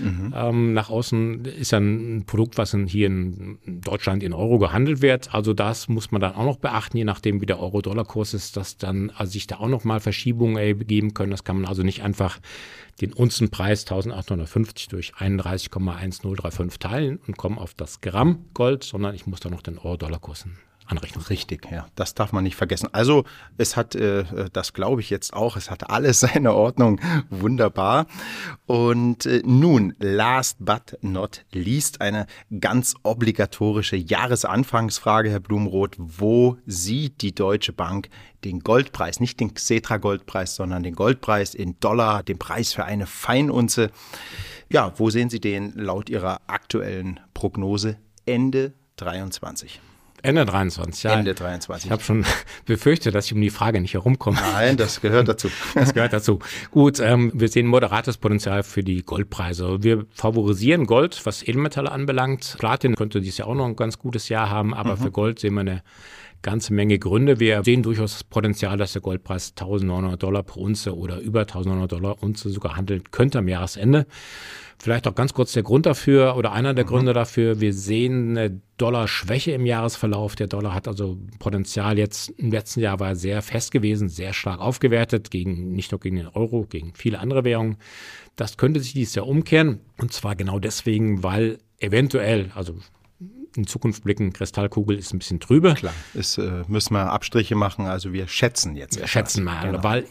Stimmt. 0.00 0.32
ähm, 0.34 0.72
nach 0.72 0.90
außen 0.90 1.44
ist 1.44 1.70
ja 1.70 1.78
ein 1.78 2.24
Produkt, 2.26 2.58
was 2.58 2.74
in, 2.74 2.88
hier 2.88 3.06
in 3.06 3.58
Deutschland 3.64 4.24
in 4.24 4.32
Euro 4.32 4.58
gehandelt 4.58 5.02
wird. 5.02 5.32
Also 5.32 5.54
das 5.54 5.86
muss 5.88 6.10
man 6.10 6.20
dann 6.20 6.34
auch 6.34 6.44
noch 6.44 6.56
beachten, 6.56 6.96
je 6.96 7.04
nachdem 7.04 7.40
wie 7.40 7.46
der 7.46 7.60
Euro-Dollar-Kurs 7.60 8.34
ist, 8.34 8.56
dass 8.56 8.76
dann 8.76 9.10
also 9.10 9.30
sich 9.30 9.46
da 9.46 9.58
auch 9.58 9.68
noch 9.68 9.84
mal 9.84 10.00
Verschiebungen 10.00 10.56
ergeben 10.56 11.14
können. 11.14 11.30
Das 11.30 11.44
kann 11.44 11.54
man 11.60 11.66
also 11.66 11.84
nicht 11.84 12.02
einfach 12.02 12.40
den 13.00 13.12
Unzenpreis 13.12 13.82
1850 13.82 14.88
durch 14.88 15.14
31,1035 15.14 16.80
teilen 16.80 17.20
und 17.24 17.36
kommen 17.36 17.58
auf 17.58 17.74
das 17.74 18.00
Gramm 18.00 18.46
Gold, 18.52 18.82
sondern 18.82 19.14
ich 19.14 19.28
muss 19.28 19.38
da 19.38 19.48
noch 19.48 19.62
den 19.62 19.78
Euro-Dollar-Kurs 19.78 20.46
anrechnen. 20.92 21.24
Richtig, 21.24 21.68
ja. 21.70 21.86
Das 21.94 22.14
darf 22.14 22.32
man 22.32 22.44
nicht 22.44 22.56
vergessen. 22.56 22.88
Also 22.92 23.24
es 23.58 23.76
hat, 23.76 23.94
äh, 23.94 24.24
das 24.52 24.72
glaube 24.72 25.00
ich 25.00 25.10
jetzt 25.10 25.32
auch, 25.32 25.56
es 25.56 25.70
hat 25.70 25.90
alles 25.90 26.20
seine 26.20 26.54
Ordnung. 26.54 27.00
Wunderbar. 27.30 28.06
Und 28.66 29.26
äh, 29.26 29.42
nun, 29.44 29.94
last 29.98 30.58
but 30.60 30.98
not 31.00 31.44
least, 31.50 32.00
eine 32.00 32.26
ganz 32.60 32.94
obligatorische 33.02 33.96
Jahresanfangsfrage, 33.96 35.30
Herr 35.30 35.40
Blumroth. 35.40 35.96
Wo 35.98 36.58
sieht 36.66 37.22
die 37.22 37.34
Deutsche 37.34 37.72
Bank 37.72 38.08
den 38.44 38.60
Goldpreis, 38.60 39.20
nicht 39.20 39.40
den 39.40 39.54
Xetra 39.54 39.96
Goldpreis, 39.96 40.56
sondern 40.56 40.82
den 40.82 40.94
Goldpreis 40.94 41.54
in 41.54 41.78
Dollar, 41.80 42.22
den 42.22 42.38
Preis 42.38 42.72
für 42.72 42.84
eine 42.84 43.06
Feinunze? 43.06 43.90
Ja, 44.68 44.92
wo 44.96 45.10
sehen 45.10 45.30
Sie 45.30 45.40
den 45.40 45.72
laut 45.74 46.08
Ihrer 46.10 46.40
aktuellen 46.46 47.20
Prognose 47.34 47.98
Ende 48.26 48.72
23? 48.96 49.80
Ende 50.22 50.44
23, 50.44 51.02
ja. 51.02 51.18
Ende 51.18 51.34
23. 51.34 51.86
Ich 51.86 51.90
habe 51.90 52.02
schon 52.02 52.24
befürchtet, 52.64 53.14
dass 53.14 53.26
ich 53.26 53.34
um 53.34 53.40
die 53.40 53.50
Frage 53.50 53.80
nicht 53.80 53.94
herumkomme. 53.94 54.38
Nein, 54.40 54.76
das 54.76 55.00
gehört 55.00 55.28
dazu. 55.28 55.48
Das 55.74 55.94
gehört 55.94 56.12
dazu. 56.12 56.38
Gut, 56.70 57.00
ähm, 57.00 57.32
wir 57.34 57.48
sehen 57.48 57.66
moderates 57.66 58.16
Potenzial 58.18 58.62
für 58.62 58.84
die 58.84 59.02
Goldpreise. 59.02 59.82
Wir 59.82 60.06
favorisieren 60.12 60.86
Gold, 60.86 61.20
was 61.24 61.42
Edelmetalle 61.42 61.90
anbelangt. 61.90 62.56
Platin 62.58 62.94
könnte 62.94 63.20
dieses 63.20 63.38
Jahr 63.38 63.48
auch 63.48 63.54
noch 63.54 63.66
ein 63.66 63.76
ganz 63.76 63.98
gutes 63.98 64.28
Jahr 64.28 64.48
haben, 64.48 64.74
aber 64.74 64.96
für 64.96 65.10
Gold 65.10 65.40
sehen 65.40 65.54
wir 65.54 65.60
eine 65.62 65.82
ganze 66.42 66.74
Menge 66.74 66.98
Gründe. 66.98 67.40
Wir 67.40 67.62
sehen 67.64 67.82
durchaus 67.82 68.12
das 68.12 68.24
Potenzial, 68.24 68.76
dass 68.76 68.92
der 68.92 69.02
Goldpreis 69.02 69.50
1900 69.50 70.22
Dollar 70.22 70.42
pro 70.42 70.60
Unze 70.60 70.96
oder 70.96 71.20
über 71.20 71.40
1900 71.40 71.90
Dollar 71.90 72.22
Unze 72.22 72.50
sogar 72.50 72.76
handeln 72.76 73.04
könnte 73.10 73.38
am 73.38 73.48
Jahresende. 73.48 74.06
Vielleicht 74.82 75.06
auch 75.06 75.14
ganz 75.14 75.32
kurz 75.32 75.52
der 75.52 75.62
Grund 75.62 75.86
dafür 75.86 76.36
oder 76.36 76.50
einer 76.50 76.74
der 76.74 76.84
Gründe 76.84 77.12
dafür. 77.12 77.60
Wir 77.60 77.72
sehen 77.72 78.36
eine 78.36 78.60
Dollarschwäche 78.78 79.52
im 79.52 79.64
Jahresverlauf. 79.64 80.34
Der 80.34 80.48
Dollar 80.48 80.74
hat 80.74 80.88
also 80.88 81.18
Potenzial 81.38 81.98
jetzt 81.98 82.30
im 82.30 82.50
letzten 82.50 82.80
Jahr 82.80 82.98
war 82.98 83.10
er 83.10 83.16
sehr 83.16 83.42
fest 83.42 83.70
gewesen, 83.70 84.08
sehr 84.08 84.32
stark 84.32 84.60
aufgewertet 84.60 85.30
gegen, 85.30 85.70
nicht 85.70 85.92
nur 85.92 86.00
gegen 86.00 86.16
den 86.16 86.26
Euro, 86.26 86.66
gegen 86.68 86.94
viele 86.94 87.20
andere 87.20 87.44
Währungen. 87.44 87.76
Das 88.34 88.56
könnte 88.56 88.80
sich 88.80 88.92
dieses 88.92 89.14
Jahr 89.14 89.28
umkehren. 89.28 89.78
Und 89.98 90.12
zwar 90.12 90.34
genau 90.34 90.58
deswegen, 90.58 91.22
weil 91.22 91.58
eventuell, 91.78 92.50
also 92.56 92.74
in 93.56 93.66
Zukunft 93.66 94.04
blicken, 94.04 94.32
Kristallkugel 94.32 94.98
ist 94.98 95.12
ein 95.14 95.18
bisschen 95.18 95.40
trübe. 95.40 95.74
Klar, 95.74 95.94
es 96.14 96.38
äh, 96.38 96.62
müssen 96.68 96.94
wir 96.94 97.10
Abstriche 97.12 97.54
machen. 97.54 97.86
Also 97.86 98.12
wir 98.12 98.28
schätzen 98.28 98.76
jetzt. 98.76 98.98
Wir 98.98 99.06
schätzen 99.06 99.44
mal, 99.44 99.66
Genau. 99.66 99.82
weil 99.84 100.06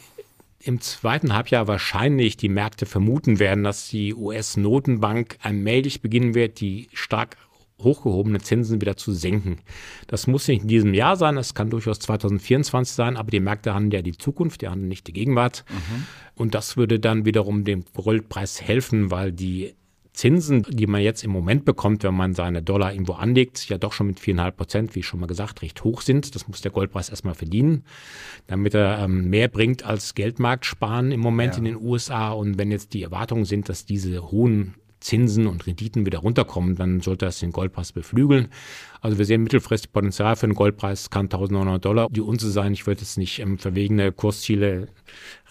im 0.60 0.80
zweiten 0.80 1.34
Halbjahr 1.34 1.67
wahrscheinlich 1.67 2.38
die 2.38 2.49
Märkte 2.49 2.86
vermuten 2.86 3.39
werden, 3.39 3.63
dass 3.63 3.88
die 3.88 4.13
US-Notenbank 4.13 5.38
allmählich 5.41 6.01
beginnen 6.01 6.36
wird, 6.36 6.60
die 6.60 6.88
stark 6.93 7.38
hochgehobene 7.82 8.39
Zinsen 8.39 8.80
wieder 8.80 8.95
zu 8.95 9.12
senken. 9.12 9.58
Das 10.06 10.27
muss 10.27 10.47
nicht 10.47 10.62
in 10.62 10.67
diesem 10.67 10.93
Jahr 10.93 11.15
sein, 11.15 11.36
es 11.38 11.56
kann 11.56 11.71
durchaus 11.71 11.97
2024 11.99 12.93
sein, 12.93 13.17
aber 13.17 13.32
die 13.32 13.39
Märkte 13.39 13.73
handeln 13.73 13.91
ja 13.91 14.01
die 14.04 14.15
Zukunft, 14.15 14.62
die 14.62 14.67
handeln 14.67 14.88
nicht 14.88 15.08
die 15.08 15.13
Gegenwart. 15.13 15.65
Und 16.36 16.54
das 16.54 16.77
würde 16.77 16.99
dann 16.99 17.25
wiederum 17.25 17.63
dem 17.63 17.84
Goldpreis 17.95 18.62
helfen, 18.62 19.10
weil 19.10 19.32
die 19.32 19.73
Zinsen, 20.13 20.63
die 20.69 20.88
man 20.88 21.02
jetzt 21.02 21.24
im 21.24 21.32
Moment 21.32 21.63
bekommt, 21.63 22.04
wenn 22.04 22.13
man 22.13 22.34
seine 22.34 22.62
Dollar 22.62 22.91
irgendwo 22.91 23.13
anlegt, 23.13 23.69
ja 23.69 23.78
doch 23.78 23.93
schon 23.93 24.08
mit 24.08 24.19
4,5 24.19 24.52
Prozent, 24.52 24.95
wie 24.95 25.04
schon 25.04 25.19
mal 25.19 25.28
gesagt, 25.28 25.62
recht 25.62 25.84
hoch 25.84 26.02
sind. 26.02 26.36
Das 26.36 26.47
muss 26.47 26.62
der 26.62 26.71
Goldpreis 26.71 27.10
erstmal 27.10 27.34
verdienen, 27.34 27.86
damit 28.47 28.74
er 28.74 29.00
ähm, 29.00 29.30
mehr 29.30 29.47
bringt 29.47 29.84
als 29.84 30.13
Geldmarkt 30.13 30.65
sparen 30.65 31.12
im 31.12 31.21
Moment 31.21 31.58
in 31.58 31.63
den 31.63 31.78
USA. 31.78 32.32
Und 32.32 32.58
wenn 32.58 32.71
jetzt 32.71 32.93
die 32.93 33.04
Erwartungen 33.04 33.45
sind, 33.45 33.69
dass 33.69 33.86
diese 33.86 34.32
hohen 34.32 34.76
Zinsen 35.02 35.47
und 35.47 35.65
Renditen 35.67 36.06
wieder 36.06 36.19
runterkommen, 36.19 36.76
dann 36.76 37.02
sollte 37.02 37.26
das 37.26 37.39
den 37.39 37.52
Goldpreis 37.52 37.91
beflügeln. 37.91 38.50
Also 39.02 39.17
wir 39.17 39.26
sehen 39.26 39.43
mittelfristig 39.43 39.91
Potenzial 39.91 40.36
für 40.36 40.47
den 40.47 40.56
Goldpreis, 40.56 41.10
kann 41.10 41.26
1900 41.26 41.84
Dollar 41.84 42.08
die 42.10 42.21
Unze 42.21 42.52
sein. 42.52 42.74
Ich 42.74 42.86
würde 42.86 43.02
jetzt 43.02 43.17
nicht 43.17 43.39
ähm, 43.39 43.58
verwegene 43.58 44.12
Kursziele 44.12 44.89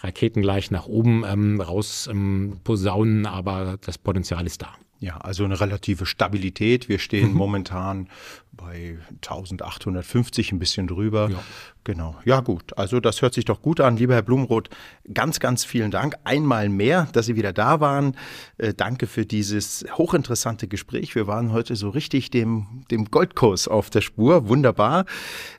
raketengleich 0.03 0.71
nach 0.71 0.87
oben 0.87 1.23
ähm, 1.25 1.61
raus 1.61 2.07
ähm, 2.11 2.59
posaunen, 2.63 3.25
aber 3.25 3.77
das 3.81 3.97
Potenzial 3.97 4.45
ist 4.45 4.61
da. 4.61 4.75
Ja, 5.03 5.17
also 5.17 5.43
eine 5.43 5.59
relative 5.59 6.05
Stabilität. 6.05 6.87
Wir 6.87 6.97
Mhm. 6.97 6.99
stehen 6.99 7.33
momentan 7.33 8.07
bei 8.51 8.99
1850, 9.21 10.51
ein 10.51 10.59
bisschen 10.59 10.85
drüber. 10.85 11.29
Ja. 11.31 11.43
Genau. 11.83 12.15
Ja, 12.23 12.41
gut. 12.41 12.77
Also 12.77 12.99
das 12.99 13.23
hört 13.23 13.33
sich 13.33 13.45
doch 13.45 13.63
gut 13.63 13.79
an. 13.79 13.97
Lieber 13.97 14.13
Herr 14.13 14.21
Blumroth, 14.21 14.69
ganz, 15.11 15.39
ganz 15.39 15.65
vielen 15.65 15.89
Dank. 15.89 16.13
Einmal 16.23 16.69
mehr, 16.69 17.07
dass 17.13 17.25
Sie 17.25 17.35
wieder 17.35 17.51
da 17.51 17.79
waren. 17.79 18.15
Äh, 18.59 18.75
danke 18.75 19.07
für 19.07 19.25
dieses 19.25 19.83
hochinteressante 19.97 20.67
Gespräch. 20.67 21.15
Wir 21.15 21.25
waren 21.25 21.51
heute 21.51 21.75
so 21.75 21.89
richtig 21.89 22.29
dem, 22.29 22.83
dem 22.91 23.05
Goldkurs 23.05 23.67
auf 23.67 23.89
der 23.89 24.01
Spur. 24.01 24.47
Wunderbar. 24.49 25.05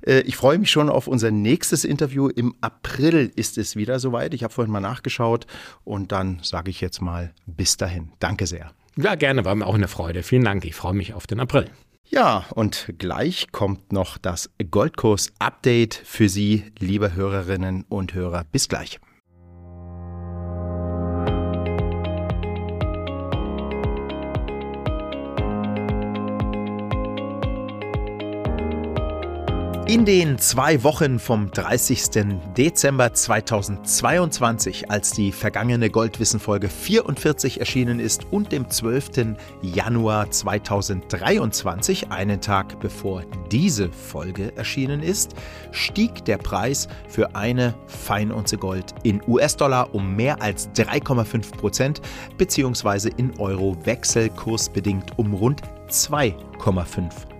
Äh, 0.07 0.21
ich 0.21 0.37
freue 0.37 0.59
mich 0.59 0.71
schon 0.71 0.89
auf 0.89 1.09
unser 1.09 1.33
nächstes 1.33 1.85
Interview. 1.85 2.29
Im 2.29 2.55
April 2.61 3.33
ist 3.35 3.59
es 3.59 3.75
wieder 3.75 3.99
soweit. 3.99 4.35
Ich 4.35 4.45
habe 4.45 4.55
vorhin 4.55 4.71
mal 4.73 4.79
nachgeschaut. 4.79 5.47
Und 5.83 6.13
dann 6.13 6.39
sage 6.45 6.71
ich 6.71 6.81
jetzt 6.81 7.01
mal 7.01 7.35
bis 7.47 7.77
dahin. 7.77 8.13
Danke 8.21 8.47
sehr. 8.47 8.71
Ja, 8.97 9.15
gerne, 9.15 9.45
war 9.45 9.55
mir 9.55 9.67
auch 9.67 9.75
eine 9.75 9.89
Freude. 9.89 10.23
Vielen 10.23 10.45
Dank. 10.45 10.65
Ich 10.65 10.75
freue 10.75 10.95
mich 10.95 11.15
auf 11.15 11.27
den 11.27 11.41
April. 11.41 11.71
Ja, 12.05 12.45
und 12.55 12.93
gleich 12.99 13.53
kommt 13.53 13.91
noch 13.93 14.19
das 14.19 14.51
Goldkurs-Update 14.71 15.95
für 15.95 16.29
Sie, 16.29 16.65
liebe 16.79 17.15
Hörerinnen 17.15 17.85
und 17.89 18.13
Hörer. 18.13 18.45
Bis 18.53 18.69
gleich. 18.69 19.01
In 29.93 30.07
den 30.07 30.39
zwei 30.39 30.83
Wochen 30.85 31.19
vom 31.19 31.51
30. 31.51 32.39
Dezember 32.57 33.13
2022, 33.13 34.91
als 34.91 35.11
die 35.11 35.33
vergangene 35.33 35.91
Goldwissen-Folge 35.91 36.71
44 36.71 37.61
erschienen 37.61 38.01
ist, 38.01 38.25
und 38.31 38.53
dem 38.53 38.71
12. 38.71 39.37
Januar 39.61 40.31
2023, 40.31 42.11
einen 42.11 42.41
Tag 42.41 42.81
bevor 42.81 43.25
diese 43.51 43.93
Folge 43.93 44.57
erschienen 44.57 45.03
ist, 45.03 45.35
stieg 45.73 46.25
der 46.25 46.39
Preis 46.39 46.89
für 47.07 47.37
eine 47.37 47.75
Feinunze 47.87 48.57
Gold 48.57 48.95
in 49.03 49.21
US-Dollar 49.29 49.95
um 49.95 50.17
mehr 50.17 50.41
als 50.41 50.71
3,5 50.71 51.55
Prozent, 51.59 52.01
beziehungsweise 52.39 53.11
in 53.11 53.39
Euro 53.39 53.77
wechselkursbedingt 53.85 55.19
um 55.19 55.35
rund 55.35 55.61
2,5 55.91 56.35
Prozent. 56.57 57.32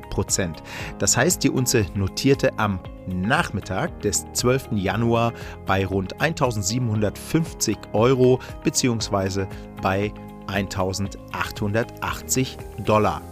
Das 0.99 1.17
heißt, 1.17 1.43
die 1.43 1.51
Unze 1.51 1.87
notierte 1.95 2.59
am 2.59 2.79
Nachmittag 3.07 4.01
des 4.01 4.27
12. 4.33 4.71
Januar 4.73 5.33
bei 5.67 5.87
rund 5.87 6.21
1750 6.21 7.79
Euro 7.93 8.41
beziehungsweise 8.63 9.49
bei 9.81 10.13
1880 10.47 12.59
Dollar. 12.85 13.23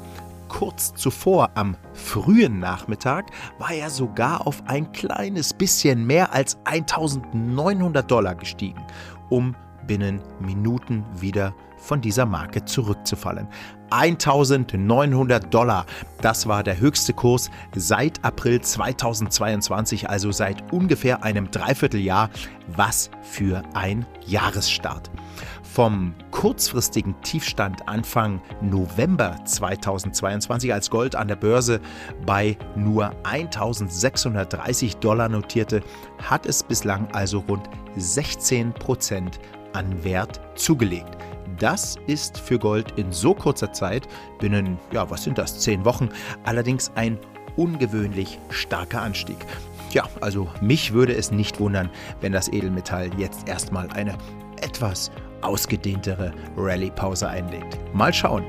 kurz 0.49 0.95
zuvor 0.95 1.51
am 1.55 1.77
frühen 1.95 2.59
Nachmittag 2.59 3.31
war 3.59 3.71
er 3.71 3.89
sogar 3.89 4.47
auf 4.47 4.63
ein 4.67 4.91
kleines 4.91 5.55
bisschen 5.55 6.05
mehr 6.05 6.35
als 6.35 6.59
1900 6.65 8.11
Dollar 8.11 8.35
gestiegen, 8.35 8.85
um 9.29 9.55
binnen 9.87 10.21
Minuten 10.41 11.05
wieder 11.21 11.55
von 11.81 12.01
dieser 12.01 12.27
Marke 12.27 12.65
zurückzufallen. 12.65 13.49
1900 13.91 15.53
Dollar, 15.53 15.85
das 16.21 16.47
war 16.47 16.63
der 16.63 16.79
höchste 16.79 17.13
Kurs 17.13 17.51
seit 17.75 18.25
April 18.25 18.61
2022, 18.61 20.09
also 20.09 20.31
seit 20.31 20.73
ungefähr 20.73 21.25
einem 21.25 21.51
Dreivierteljahr. 21.51 22.31
Was 22.69 23.11
für 23.23 23.63
ein 23.75 24.07
Jahresstart. 24.27 25.11
Vom 25.63 26.15
kurzfristigen 26.31 27.21
Tiefstand 27.23 27.89
Anfang 27.89 28.41
November 28.61 29.37
2022, 29.45 30.73
als 30.73 30.91
Gold 30.91 31.17
an 31.17 31.29
der 31.29 31.37
Börse 31.37 31.81
bei 32.27 32.57
nur 32.77 33.13
1630 33.25 34.97
Dollar 34.97 35.29
notierte, 35.29 35.81
hat 36.23 36.47
es 36.47 36.63
bislang 36.63 37.09
also 37.13 37.41
rund 37.49 37.69
16 37.97 38.73
Prozent 38.73 39.41
an 39.73 40.05
Wert 40.05 40.41
zugelegt. 40.55 41.17
Das 41.59 41.97
ist 42.07 42.39
für 42.39 42.59
Gold 42.59 42.93
in 42.97 43.13
so 43.13 43.35
kurzer 43.35 43.73
Zeit, 43.73 44.09
binnen, 44.39 44.79
ja, 44.93 45.11
was 45.11 45.25
sind 45.25 45.37
das, 45.37 45.61
zehn 45.61 45.85
Wochen, 45.85 46.09
allerdings 46.45 46.91
ein 46.95 47.19
ungewöhnlich 47.57 48.39
starker 48.51 49.03
Anstieg. 49.03 49.37
Ja, 49.91 50.09
also 50.21 50.49
mich 50.61 50.93
würde 50.93 51.15
es 51.15 51.31
nicht 51.31 51.61
wundern, 51.61 51.91
wenn 52.21 52.33
das 52.33 52.49
Edelmetall 52.49 53.11
jetzt 53.19 53.49
erstmal 53.49 53.91
eine 53.91 54.17
etwas 54.63 55.11
ausgedehntere 55.43 56.33
Rallye-Pause 56.57 57.29
einlegt. 57.29 57.79
Mal 57.93 58.15
schauen. 58.15 58.45